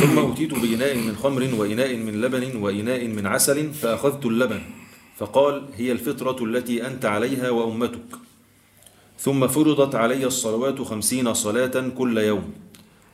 [0.00, 4.62] ثم أتيت بإناء من خمر وإناء من لبن وإناء من عسل فأخذت اللبن.
[5.16, 8.08] فقال هي الفطرة التي أنت عليها وأمتك.
[9.18, 12.52] ثم فرضت علي الصلوات خمسين صلاة كل يوم.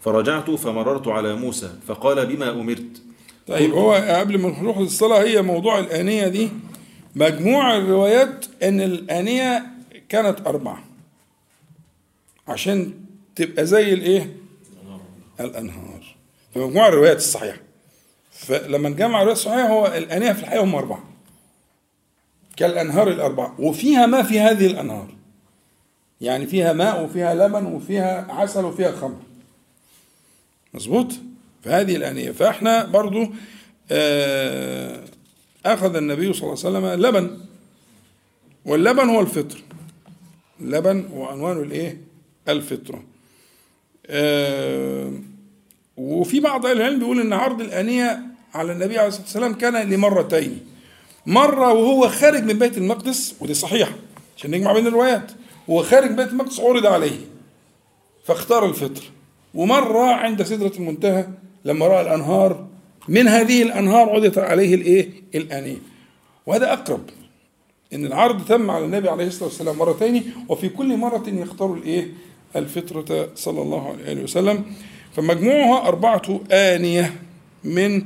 [0.01, 3.03] فرجعت فمررت على موسى فقال بما أمرت؟
[3.47, 6.49] طيب هو قبل ما نروح للصلاة هي موضوع الآنية دي.
[7.15, 9.67] مجموع الروايات إن الآنية
[10.09, 10.85] كانت أربعة.
[12.49, 12.93] عشان
[13.37, 14.37] تبقى زي الإيه؟
[15.41, 15.90] الأنهار.
[16.57, 17.59] مجموع الروايات الصحيحة.
[18.33, 21.05] فلما نجمع الروايات الصحيحة هو الآنية في الحقيقة هم أربعة.
[22.57, 23.61] كالأنهار الأربعة.
[23.61, 25.15] وفيها ما في هذه الأنهار.
[26.21, 29.21] يعني فيها ماء وفيها لبن وفيها عسل وفيها خمر.
[30.75, 31.13] مظبوط؟
[31.65, 32.31] فهذه الآنية.
[32.31, 33.23] فإحنا برضو
[35.67, 37.41] أخذ النبي صلى الله عليه وسلم لبن.
[38.65, 39.63] واللبن هو الفطر.
[40.61, 42.01] اللبن وعنوانه الإيه؟
[42.49, 43.03] الفطرة.
[46.01, 48.21] وفي بعض أهل العلم بيقول إن عرض الآنية
[48.55, 50.61] على النبي عليه الصلاة والسلام كان لمرتين
[51.27, 53.93] مرة وهو خارج من بيت المقدس ودي صحيحة
[54.37, 55.33] عشان نجمع بين الروايات
[55.71, 57.19] هو خارج بيت المقدس عرض عليه
[58.25, 59.03] فاختار الفطر
[59.55, 61.27] ومرة عند سدرة المنتهى
[61.65, 62.67] لما رأى الأنهار
[63.09, 65.77] من هذه الأنهار عرضت عليه الإيه؟ الآنية
[66.47, 67.01] وهذا أقرب
[67.93, 72.09] إن العرض تم على النبي عليه الصلاة والسلام مرتين وفي كل مرة يختار الإيه؟
[72.57, 74.65] الفطرة صلى الله عليه وسلم
[75.17, 77.15] فمجموعها أربعة آنية
[77.65, 78.03] من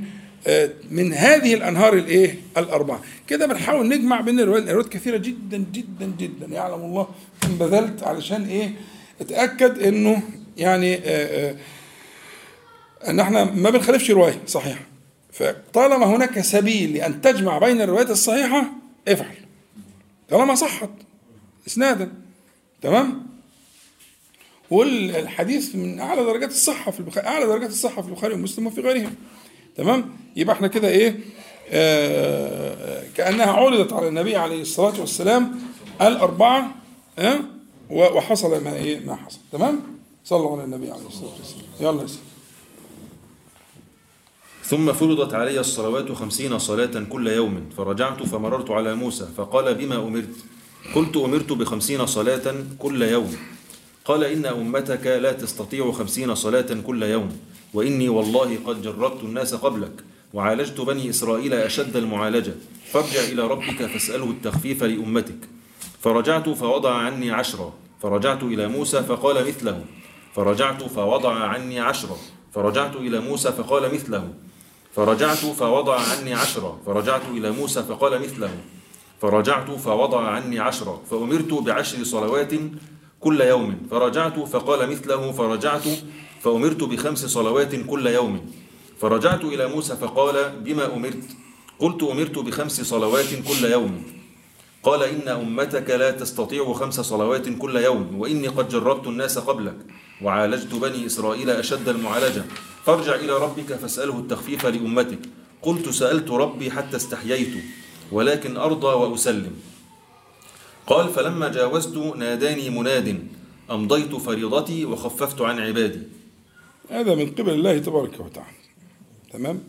[0.90, 3.00] من هذه الأنهار الإيه؟ الأربعة.
[3.26, 4.68] كده بنحاول نجمع بين الروايات.
[4.68, 6.46] الروايات كثيرة جدا جدا جدا.
[6.46, 7.08] يعلم الله
[7.44, 8.72] إن بذلت علشان إيه؟
[9.20, 10.22] اتأكد إنه
[10.56, 11.00] يعني آآ
[11.50, 11.56] آآ
[13.08, 14.80] إن إحنا ما بنخالفش رواية صحيحه
[15.32, 18.66] فطالما هناك سبيل لأن تجمع بين الروايات الصحيحة
[19.08, 19.34] افعل.
[20.30, 20.90] طالما صحت
[21.66, 22.12] اسنادا.
[22.82, 23.26] تمام؟
[24.70, 29.14] والحديث من أعلى درجات الصحة في البخاري أعلى درجات الصحة في البخاري ومسلم وفي غيرهم.
[29.76, 31.20] تمام؟ يبقى إحنا كده إيه؟
[31.70, 35.60] آه كأنها عرضت على النبي عليه الصلاة والسلام
[36.02, 36.74] الأربعة
[37.18, 37.40] آه
[37.90, 39.38] وحصل ما إيه؟ ما حصل.
[39.52, 39.80] تمام؟
[40.24, 41.64] صلوا على النبي عليه الصلاة والسلام.
[41.80, 42.20] يلا يا سيدي.
[44.64, 50.34] ثم فرضت علي الصلوات خمسين صلاة كل يوم فرجعت فمررت على موسى فقال بما أمرت؟
[50.94, 53.36] قلت أمرت بخمسين صلاة كل يوم.
[54.04, 57.36] قال إن أمتك لا تستطيع خمسين صلاة كل يوم
[57.74, 62.54] وإني والله قد جربت الناس قبلك وعالجت بني إسرائيل أشد المعالجة
[62.92, 65.48] فارجع إلى ربك فاسأله التخفيف لأمتك.
[66.00, 69.84] فرجعت فوضع عني عشرا فرجعت إلى موسى فقال مثله.
[70.34, 72.16] فرجعت فوضع عني عشرا
[72.54, 74.28] فرجعت إلى موسى فقال مثله.
[74.96, 78.50] فرجعت فوضع عني عشرا فرجعت إلى موسى فقال مثله.
[79.22, 82.52] فرجعت فوضع عني عشرا فأمرت بعشر صلوات
[83.24, 83.88] كل يوم.
[83.90, 85.86] فرجعت فقال مثله فرجعت
[86.42, 88.34] فأمرت بخمس صلوات كل يوم.
[89.00, 91.24] فرجعت إلى موسى فقال بما أمرت؟
[91.78, 94.02] قلت أمرت بخمس صلوات كل يوم.
[94.82, 99.76] قال إن أمتك لا تستطيع خمس صلوات كل يوم وإني قد جربت الناس قبلك
[100.22, 102.44] وعالجت بني إسرائيل أشد المعالجة.
[102.86, 105.18] فارجع إلى ربك فاسأله التخفيف لأمتك.
[105.62, 107.54] قلت سألت ربي حتى استحييت
[108.12, 109.73] ولكن أرضى وأسلم.
[110.86, 113.26] قال فلما جاوزت ناداني مناد
[113.70, 116.00] أمضيت فريضتي وخففت عن عبادي.
[116.90, 118.56] هذا من قبل الله تبارك وتعالى.
[119.32, 119.60] تمام؟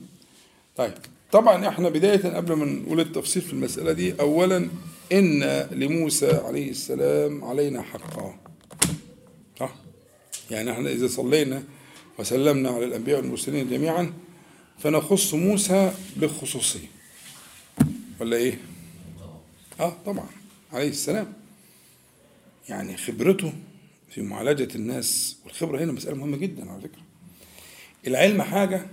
[0.77, 0.93] طيب.
[1.31, 4.69] طبعا إحنا بداية قبل ما نقول التفصيل في المسألة دي أولا
[5.11, 8.35] إن لموسى عليه السلام علينا حقا.
[9.59, 9.75] صح؟
[10.51, 11.63] يعني إحنا إذا صلينا
[12.19, 14.13] وسلمنا على الأنبياء والمرسلين جميعا
[14.79, 16.87] فنخص موسى بخصوصية
[18.19, 18.59] ولا إيه؟
[19.79, 20.27] آه طبعا.
[20.75, 21.33] عليه السلام.
[22.69, 23.53] يعني خبرته
[24.09, 27.01] في معالجة الناس والخبرة هنا مسألة مهمة جدا على فكرة.
[28.07, 28.85] العلم حاجة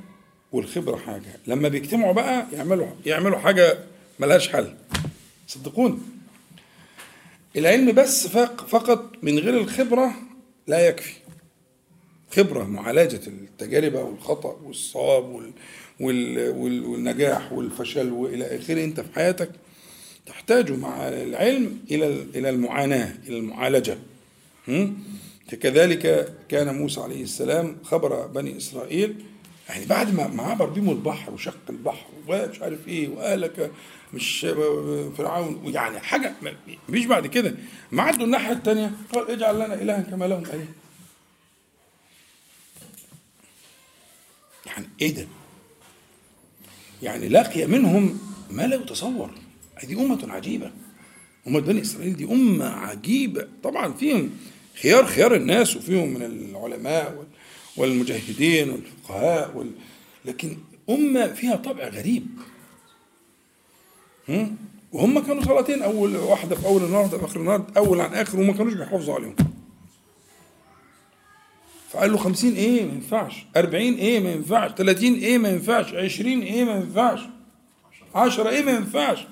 [0.52, 1.40] والخبرة حاجة.
[1.46, 3.78] لما بيجتمعوا بقى يعملوا يعملوا حاجة
[4.18, 4.74] ملهاش حل.
[5.48, 5.98] صدقوني.
[7.56, 10.14] العلم بس فق فقط من غير الخبرة
[10.66, 11.14] لا يكفي.
[12.36, 15.52] خبرة معالجة التجارب والخطأ والصواب وال
[16.00, 18.84] وال وال والنجاح والفشل وإلى آخره.
[18.84, 19.50] أنت في حياتك
[20.26, 23.98] تحتاج مع العلم إلى إلى المعاناة إلى المعالجة.
[25.60, 29.24] كذلك كان موسى عليه السلام خبر بني إسرائيل
[29.68, 33.70] يعني بعد ما عبر بهم البحر وشق البحر ومش عارف إيه واهلك
[34.14, 34.46] مش
[35.18, 36.34] فرعون يعني حاجة
[36.88, 37.54] مش بعد كده
[37.92, 40.66] ما عدوا الناحية الثانية قال اجعل لنا إلها كما لهم اله
[44.66, 45.26] يعني إيه ده؟
[47.02, 48.18] يعني لقي منهم
[48.50, 49.30] ما لا يتصور
[49.82, 50.70] هذه أمة عجيبة.
[51.46, 53.48] أمة بني إسرائيل دي أمة عجيبة.
[53.62, 54.30] طبعا فيهم
[54.82, 57.26] خيار خيار الناس وفيهم من العلماء
[57.76, 59.70] والمجاهدين والفقهاء وال...
[60.24, 60.56] لكن
[60.90, 62.26] أمة فيها طبع غريب.
[64.28, 64.56] هم؟
[64.92, 68.52] وهم كانوا صلاتين أول واحدة في أول النهار في آخر النهار أول عن آخر وما
[68.52, 69.36] كانوش بيحافظوا عليهم.
[71.90, 73.44] فقال له خمسين إيه ما ينفعش.
[73.56, 74.70] أربعين إيه ما ينفعش.
[74.70, 75.94] ثلاثين إيه ما ينفعش.
[75.94, 77.20] عشرين إيه ما ينفعش.
[78.14, 79.26] عشرة إيه ما ينفعش.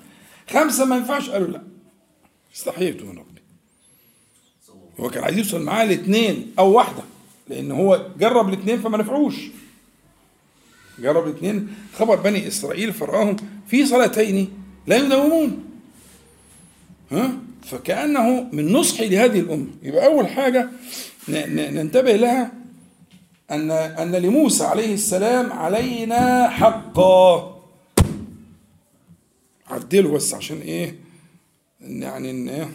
[0.53, 1.61] خمسة ما ينفعش؟ قالوا لا.
[2.55, 3.41] استحييت من ربي
[4.99, 7.03] هو كان عايز يوصل معاه لاثنين أو واحدة
[7.49, 9.35] لأن هو جرب الاثنين فما نفعوش.
[10.99, 13.35] جرب الاثنين خبر بني إسرائيل فرآهم
[13.67, 14.49] في صلاتين
[14.87, 15.65] لا يداومون
[17.11, 17.31] ها؟
[17.63, 19.67] فكأنه من نصحي لهذه الأمة.
[19.83, 20.69] يبقى أول حاجة
[21.27, 22.51] ننتبه لها
[23.51, 27.60] أن أن لموسى عليه السلام علينا حقا.
[29.73, 30.95] عدله بس عشان إيه؟
[31.81, 32.69] يعني إن إيه؟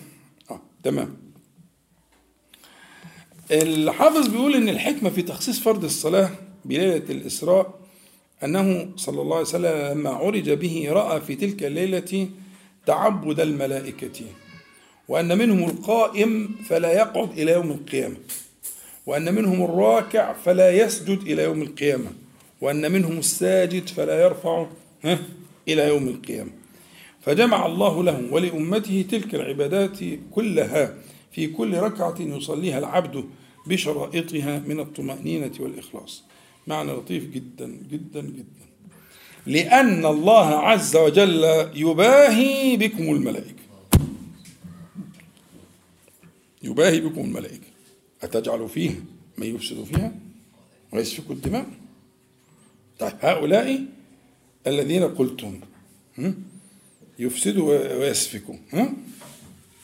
[0.51, 1.17] آه تمام.
[3.51, 6.31] الحافظ بيقول إن الحكمة في تخصيص فرض الصلاة
[6.65, 7.75] بليلة الإسراء
[8.45, 12.29] أنه صلى الله عليه وسلم لما عرج به رأى في تلك الليلة
[12.87, 14.25] تعبد الملائكة
[15.09, 18.17] وأن منهم القائم فلا يقعد إلى يوم القيامة
[19.07, 22.11] وأن منهم الراكع فلا يسجد إلى يوم القيامة
[22.61, 24.67] وأن منهم الساجد فلا يرفع
[25.69, 26.51] إلى يوم القيامة.
[27.27, 29.99] فجمع الله لهم ولأمته تلك العبادات
[30.31, 30.95] كلها
[31.33, 33.25] في كل ركعة يصليها العبد
[33.67, 36.23] بشرائطها من الطمأنينة والإخلاص.
[36.67, 38.67] معنى لطيف جدا جدا جدا.
[39.47, 43.63] لأن الله عز وجل يباهي بكم الملائكة.
[46.63, 47.67] يباهي بكم الملائكة.
[48.23, 48.97] أتجعل فيها
[49.39, 50.13] من يفسد فيها؟
[50.93, 51.67] ويسفك الدماء؟
[52.99, 53.85] طيب هؤلاء
[54.67, 55.61] الذين قلتم
[57.19, 58.55] يفسدوا ويسفكوا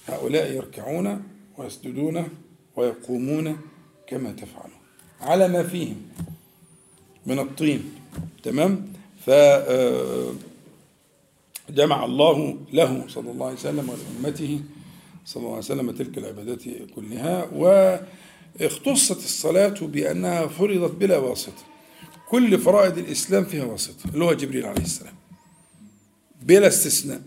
[0.07, 1.23] هؤلاء يركعون
[1.59, 2.29] ويسجدون
[2.77, 3.59] ويقومون
[4.07, 4.79] كما تفعلون.
[5.21, 5.97] على ما فيهم
[7.27, 7.95] من الطين
[8.43, 8.93] تمام؟
[9.27, 9.31] ف
[11.71, 14.61] جمع الله له صلى الله عليه وسلم ولأمته
[15.25, 16.63] صلى الله عليه وسلم تلك العبادات
[16.95, 17.49] كلها
[18.61, 21.63] واختصت الصلاة بأنها فرضت بلا واسطة.
[22.29, 25.15] كل فرائض الإسلام فيها واسطة اللي هو جبريل عليه السلام.
[26.43, 27.23] بلا استثناء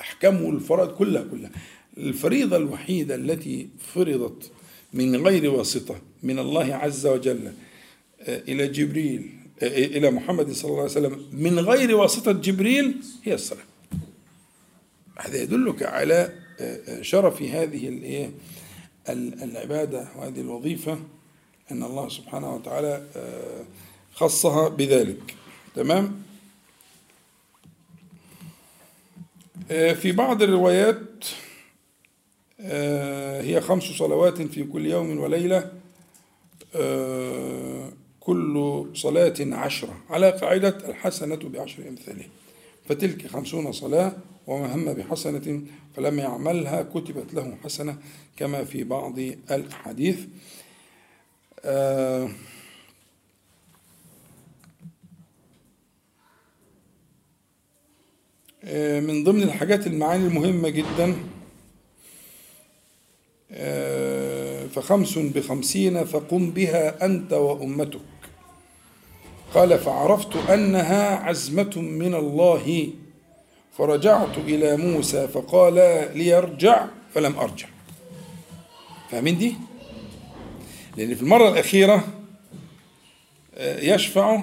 [0.00, 1.50] أحكامه الفرائض كلها كلها.
[1.96, 4.50] الفريضة الوحيدة التي فرضت
[4.92, 7.52] من غير واسطة من الله عز وجل
[8.20, 9.30] إلى جبريل
[9.62, 13.64] إلى محمد صلى الله عليه وسلم من غير واسطة جبريل هي الصلاة.
[15.16, 16.32] هذا يدلك على
[17.00, 18.30] شرف هذه الايه
[19.42, 20.98] العبادة وهذه الوظيفة
[21.70, 23.06] أن الله سبحانه وتعالى
[24.14, 25.34] خصها بذلك.
[25.74, 26.22] تمام؟
[29.94, 31.24] في بعض الروايات
[33.44, 35.72] هي خمس صلوات في كل يوم وليلة
[38.20, 42.28] كل صلاة عشرة على قاعدة الحسنة بعشر أمثالها
[42.88, 44.12] فتلك خمسون صلاة
[44.46, 45.62] ومن هم بحسنة
[45.96, 47.98] فلم يعملها كتبت له حسنة
[48.36, 49.18] كما في بعض
[49.50, 50.18] الأحاديث.
[51.64, 52.28] آه
[59.00, 61.16] من ضمن الحاجات المعاني المهمة جدا
[64.74, 68.00] فخمس بخمسين فقم بها أنت وأمتك.
[69.54, 72.88] قال فعرفت أنها عزمة من الله.
[73.78, 75.74] فرجعت إلى موسى فقال
[76.18, 77.66] ليرجع فلم أرجع.
[79.10, 79.54] فاهمين دي؟
[80.96, 82.04] لأن في المرة الأخيرة
[83.60, 84.42] يشفع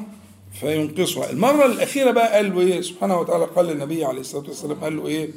[0.59, 1.29] فينقصها.
[1.29, 5.07] المرة الأخيرة بقى قال له إيه؟ سبحانه وتعالى قال للنبي عليه الصلاة والسلام قال له
[5.07, 5.29] إيه؟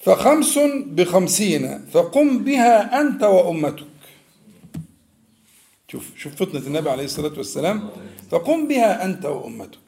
[0.00, 3.84] فخمس بخمسين فقم بها أنت وأمتك.
[5.88, 7.90] شوف شوف فطنة النبي عليه الصلاة والسلام.
[8.30, 9.78] فقم بها أنت وأمتك.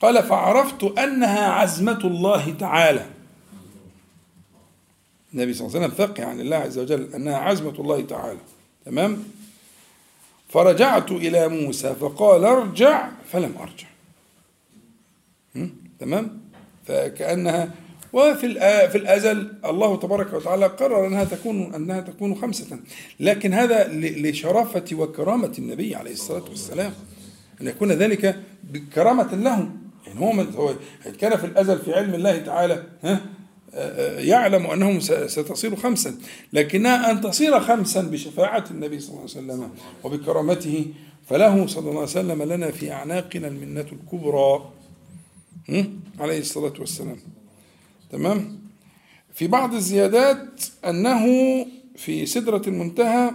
[0.00, 3.06] قال فعرفت أنها عزمة الله تعالى.
[5.34, 8.38] النبي صلى الله عليه وسلم فقه عن الله عز وجل أنها عزمة الله تعالى.
[8.84, 9.24] تمام؟
[10.56, 13.88] فرجعت إلى موسى فقال ارجع فلم أرجع.
[16.00, 16.40] تمام؟
[16.86, 17.70] فكأنها
[18.12, 18.54] وفي
[18.88, 22.78] في الأزل الله تبارك وتعالى قرر أنها تكون أنها تكون خمسة.
[23.20, 26.92] لكن هذا لشرافة وكرامة النبي عليه الصلاة والسلام.
[27.60, 28.36] أن يكون ذلك
[28.94, 29.70] كرامه له
[30.06, 30.74] يعني هو هو
[31.20, 33.20] كان في الأزل في علم الله تعالى ها؟
[34.18, 36.18] يعلم انه ستصير خمسا
[36.52, 39.70] لكنها أن تصير خمسا بشفاعة النبي صلى الله عليه وسلم
[40.04, 40.86] وبكرامته
[41.26, 44.70] فله صلى الله عليه وسلم لنا في أعناقنا المنة الكبرى
[46.20, 47.16] عليه الصلاة والسلام.
[48.12, 48.58] تمام؟
[49.34, 51.26] في بعض الزيادات أنه
[51.96, 53.30] في سدرة المنتهى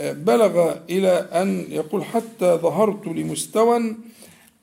[0.00, 3.96] بلغ إلى أن يقول حتى ظهرت لمستوى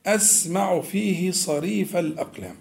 [0.05, 2.55] أسمع فيه صريف الأقلام.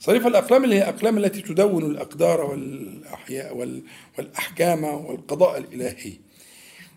[0.00, 3.56] صريف الأقلام اللي هي أقلام التي تدون الأقدار والأحياء
[4.18, 6.12] والأحكام والقضاء الإلهي.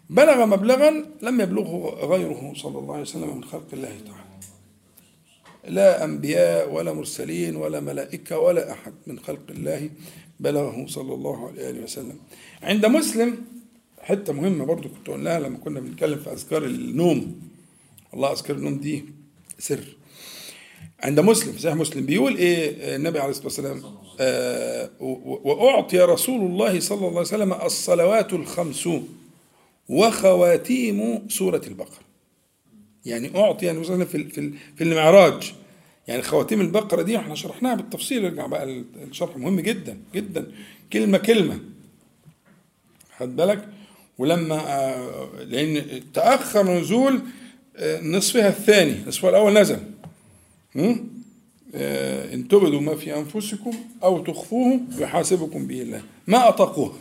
[0.10, 4.32] بلغ مبلغا لم يبلغه غيره صلى الله عليه وسلم من خلق الله تعالى.
[5.68, 9.90] لا أنبياء ولا مرسلين ولا ملائكة ولا أحد من خلق الله
[10.40, 12.20] بلغه صلى الله عليه وسلم.
[12.64, 13.46] عند مسلم
[14.02, 17.42] حتة مهمة برضو كنت قلناها لما كنا بنتكلم في أذكار النوم.
[18.12, 19.06] والله أذكار النوم دي
[19.60, 19.84] سر.
[21.00, 22.06] عند مسلم صحيح مسلم.
[22.06, 23.84] بيقول إيه النبي عليه الصلاة والسلام
[24.20, 24.90] آه
[25.44, 28.90] وأعطي رسول الله صلى الله عليه وسلم الصلوات الخمس
[29.90, 32.00] وخواتيم سورة البقرة.
[33.06, 35.54] يعني أعطي يعني مثلا في في في المعراج.
[36.08, 40.52] يعني خواتيم البقرة دي إحنا شرحناها بالتفصيل ارجع بقى الشرح مهم جدا جدا.
[40.94, 41.60] كلمة كلمة.
[43.20, 43.68] خد بالك؟
[44.18, 44.96] ولما
[45.48, 47.20] لأن تأخر نزول
[48.02, 49.80] نصفها الثاني نصفها الأول نزل.
[50.76, 53.72] إن تبدوا ما في أنفسكم
[54.04, 56.04] أو تخفوه يحاسبكم به الله.
[56.28, 56.94] ما اطاقوها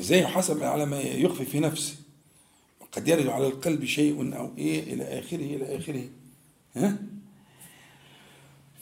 [0.00, 1.94] إزاي يحاسب على ما يخفي في نفسه؟
[2.92, 6.04] قد يرد على القلب شيء أو إيه إلى آخره إلى آخره.
[6.76, 6.96] ها؟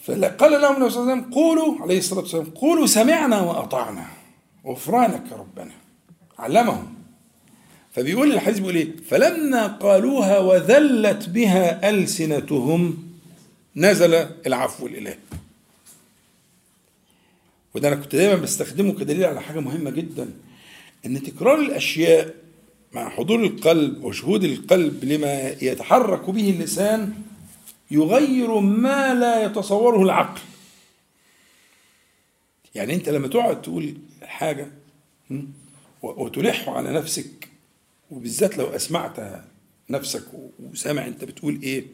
[0.02, 4.06] فقال لهم النبي صلى الله عليه وسلم قولوا عليه الصلاة والسلام قولوا سمعنا وأطعنا.
[4.66, 5.74] غفرانك ربنا.
[6.38, 6.97] علمهم.
[7.98, 13.08] فبيقول الحديث بيقول إيه فلما قالوها وذلت بها ألسنتهم
[13.76, 14.14] نزل
[14.46, 15.18] العفو الالهي
[17.74, 20.30] وده أنا كنت دايما بستخدمه كدليل على حاجة مهمة جدا.
[21.06, 22.34] إن تكرار الأشياء
[22.92, 27.12] مع حضور القلب وشهود القلب لما يتحرك به اللسان
[27.90, 30.40] يغير ما لا يتصوره العقل.
[32.74, 34.68] يعني أنت لما تقعد تقول حاجة
[36.02, 37.47] وتلح على نفسك
[38.10, 39.42] وبالذات لو أسمعت
[39.90, 40.24] نفسك
[40.58, 41.84] وسامع أنت بتقول إيه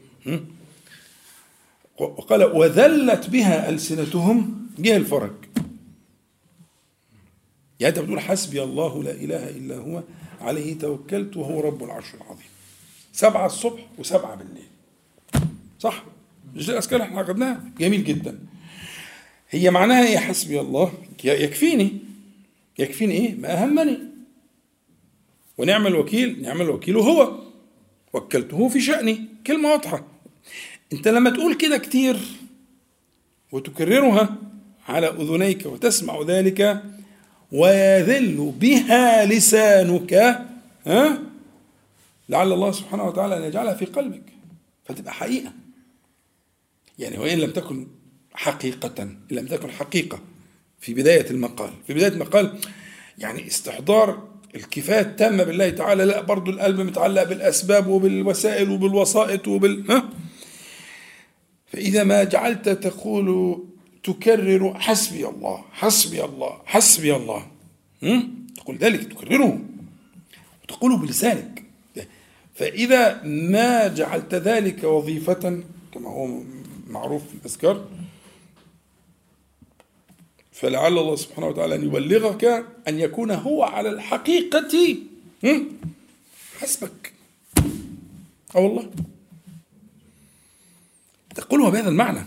[1.99, 5.33] وقال وذلت بها ألسنتهم جه الفرج.
[7.81, 10.03] يعني أنت بتقول حسبي الله لا إله إلا هو
[10.41, 12.47] عليه توكلت وهو رب العرش العظيم.
[13.12, 14.69] سبعة الصبح وسبعة بالليل.
[15.79, 16.05] صح؟
[16.55, 18.39] مش الأذكار إحنا عقدناها؟ جميل جدا.
[19.51, 20.93] هي معناها إيه حسبي الله؟
[21.25, 21.99] يكفيني.
[22.79, 23.99] يكفيني إيه؟ ما أهمني.
[25.59, 27.38] ونعم الوكيل نعم الوكيل هو.
[28.12, 30.05] وكلته في شأني كلمة واضحة.
[30.92, 32.16] أنت لما تقول كده كتير
[33.52, 34.36] وتكررها
[34.88, 36.82] على أذنيك وتسمع ذلك
[37.52, 40.14] ويذل بها لسانك
[40.86, 41.22] ها؟
[42.28, 44.22] لعل الله سبحانه وتعالى أن يجعلها في قلبك.
[44.84, 45.52] فتبقى حقيقة.
[46.98, 47.86] يعني وإن لم تكن
[48.34, 50.18] حقيقة إن لم تكن حقيقة
[50.80, 52.59] في بداية المقال في بداية المقال
[53.18, 56.05] يعني استحضار الكفاية التامة بالله تعالى.
[56.05, 60.09] لا برضو القلب متعلق بالأسباب وبالوسائل وبالوسائط وبال ها؟
[61.66, 63.59] فإذا ما جعلت تقول
[64.02, 67.46] تكرر حسبي الله حسبي الله حسبي الله
[68.57, 69.59] تقول ذلك تكرره
[70.62, 71.64] وتقوله بلسانك.
[72.55, 75.62] فإذا ما جعلت ذلك وظيفة
[75.94, 76.42] كما هو
[76.86, 77.88] معروف في الأذكار
[80.65, 82.45] فلعل الله سبحانه وتعالى أن يبلغك
[82.89, 84.97] أن يكون هو على الحقيقة.
[86.59, 87.12] حسبك.
[88.57, 88.91] أه والله
[91.35, 92.21] تقولها بهذا المعنى.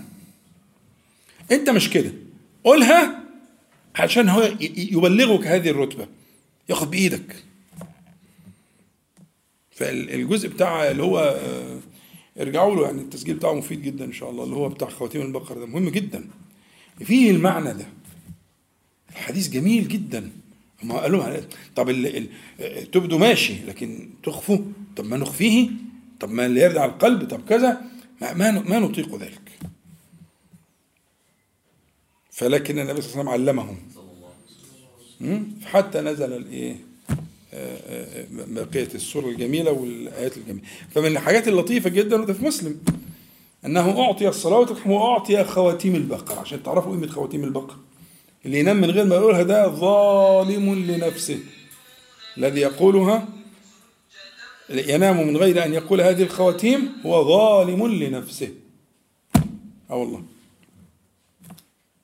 [1.51, 2.11] أنت مش كده.
[2.63, 3.23] قولها
[3.95, 6.07] عشان هو يبلغك هذه الرتبة.
[6.69, 7.43] ياخد بإيدك.
[9.71, 11.79] فالجزء بتاع اللي هو آه،
[12.41, 15.59] ارجعوا له يعني التسجيل بتاعه مفيد جدا إن شاء الله اللي هو بتاع خواتيم البقره
[15.59, 15.65] ده.
[15.65, 16.27] مهم جدا.
[17.03, 17.85] فيه المعنى ده.
[19.17, 20.31] الحديث جميل جدا.
[20.83, 21.37] هم قالوا
[21.75, 22.27] طب ال
[22.59, 24.57] ال تبدو ماشي لكن تخفوا
[24.95, 25.69] طب ما نخفيه؟
[26.19, 27.81] طب ما اللي يرد على القلب؟ طب كذا.
[28.21, 29.51] ما, ما, ما نطيق ذلك.
[32.31, 33.77] فلكن النبي صلى الله عليه وسلم علمهم.
[35.65, 36.75] حتى نزل الإيه؟
[37.53, 40.67] آه، آه، بقية السوره الجميلة والآيات الجميلة.
[40.89, 42.79] فمن الحاجات اللطيفة جدا في مسلم
[43.65, 46.39] أنه أعطي الصلاة وأعطي خواتيم البقرة.
[46.39, 47.86] عشان تعرفوا قيمة خواتيم البقرة.
[48.47, 51.39] اللي ينام من غير ما يقولها ده ظالم لنفسه.
[52.37, 53.27] الذي يقولها
[54.69, 58.49] ينام من غير أن يقول هذه الخواتيم هو ظالم لنفسه.
[59.89, 60.23] آه والله.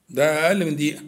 [0.09, 1.01] ده أقل من دقيقة.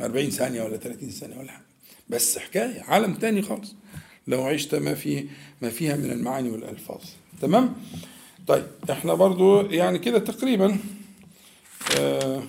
[0.00, 1.64] 40 ثانية ولا 30 ثانية ولا حاجة.
[2.08, 3.74] بس حكاية عالم تاني خالص.
[4.26, 5.26] لو عشت ما فيه
[5.62, 7.00] ما فيها من المعاني والألفاظ.
[7.42, 7.74] تمام؟
[8.46, 10.78] طيب إحنا برضو يعني كده تقريبا
[11.98, 12.42] آه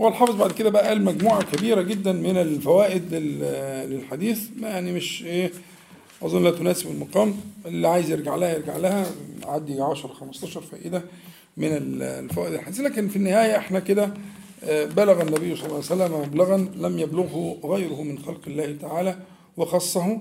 [0.00, 5.50] هو الحافظ بعد كده بقى قال مجموعة كبيرة جدا من الفوائد للحديث يعني مش إيه
[6.22, 7.34] أظن لا تناسب المقام.
[7.66, 9.06] اللي عايز يرجع لها يرجع لها.
[9.44, 11.02] عدي 10 15 فائدة
[11.56, 11.68] من
[12.02, 14.14] الفوائد الحديث لكن في النهاية إحنا كده
[14.64, 19.16] آه، بلغ النبي صلى الله عليه وسلم مبلغا لم يبلغه غيره من خلق الله تعالى
[19.56, 20.20] وخصه.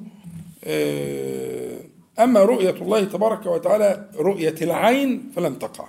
[0.64, 1.78] آه،
[2.20, 5.88] أما رؤية الله تبارك وتعالى رؤية العين فلن تقع.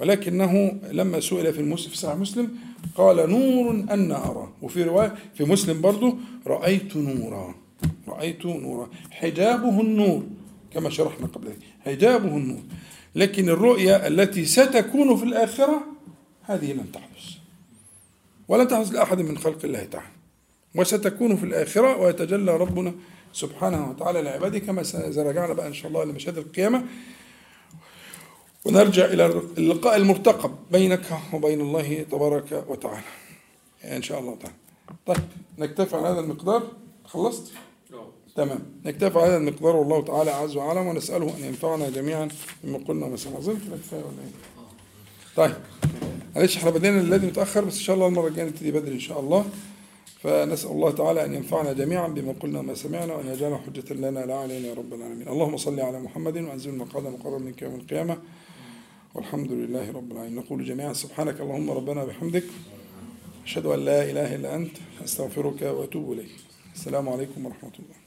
[0.00, 2.58] ولكنه لما سئل في المسلم في صحيح مسلم
[2.94, 4.52] قال نور أن أرى.
[4.62, 6.16] وفي رواية في مسلم برضه
[6.46, 7.54] رأيت نورا.
[8.08, 8.88] رأيت نورا.
[9.10, 10.22] حجابه النور
[10.72, 11.58] كما شرحنا قبل ذلك.
[11.80, 12.62] حجابه النور.
[13.14, 15.84] لكن الرؤيا التي ستكون في الآخرة
[16.42, 17.24] هذه لن تحدث.
[18.48, 20.08] ولن تحدث لأحد من خلق الله تعالى.
[20.74, 22.94] وستكون في الآخرة ويتجلى ربنا
[23.32, 26.84] سبحانه وتعالى لعباده كما سنرجعنا بقى إن شاء الله لمشاهد القيامة.
[28.64, 29.26] ونرجع إلى
[29.58, 33.04] اللقاء المرتقب بينك وبين الله تبارك وتعالى.
[33.84, 34.56] إن شاء الله تعالى.
[35.06, 35.24] طيب
[35.58, 36.62] نكتفي على هذا المقدار؟
[37.04, 37.52] خلصت؟
[38.36, 38.58] تمام.
[38.84, 42.28] نكتفي على هذا المقدار والله تعالى عز وجل ونسأله أن ينفعنا جميعا
[42.64, 43.38] بما قلنا وما سمعنا.
[43.38, 44.32] أظن كده كفاية ولا إيه؟
[45.36, 45.56] طيب.
[46.36, 49.20] معلش إحنا بدينا الذي متأخر بس إن شاء الله المرة الجاية نبتدي بدري إن شاء
[49.20, 49.44] الله.
[50.22, 54.34] فنسأل الله تعالى أن ينفعنا جميعا بما قلنا وما سمعنا وأن يجعل حجة لنا لا
[54.34, 55.28] علينا يا رب العالمين.
[55.28, 58.18] اللهم صل على محمد وأنزل المقعد مقرب منك يوم القيامة.
[59.14, 60.38] والحمد لله رب العالمين.
[60.38, 62.44] نقول جميعا سبحانك اللهم ربنا بحمدك.
[63.44, 64.76] أشهد أن لا إله إلا أنت.
[65.04, 66.30] أستغفرك وأتوب إليك.
[66.74, 68.03] السلام عليكم ورحمة الله.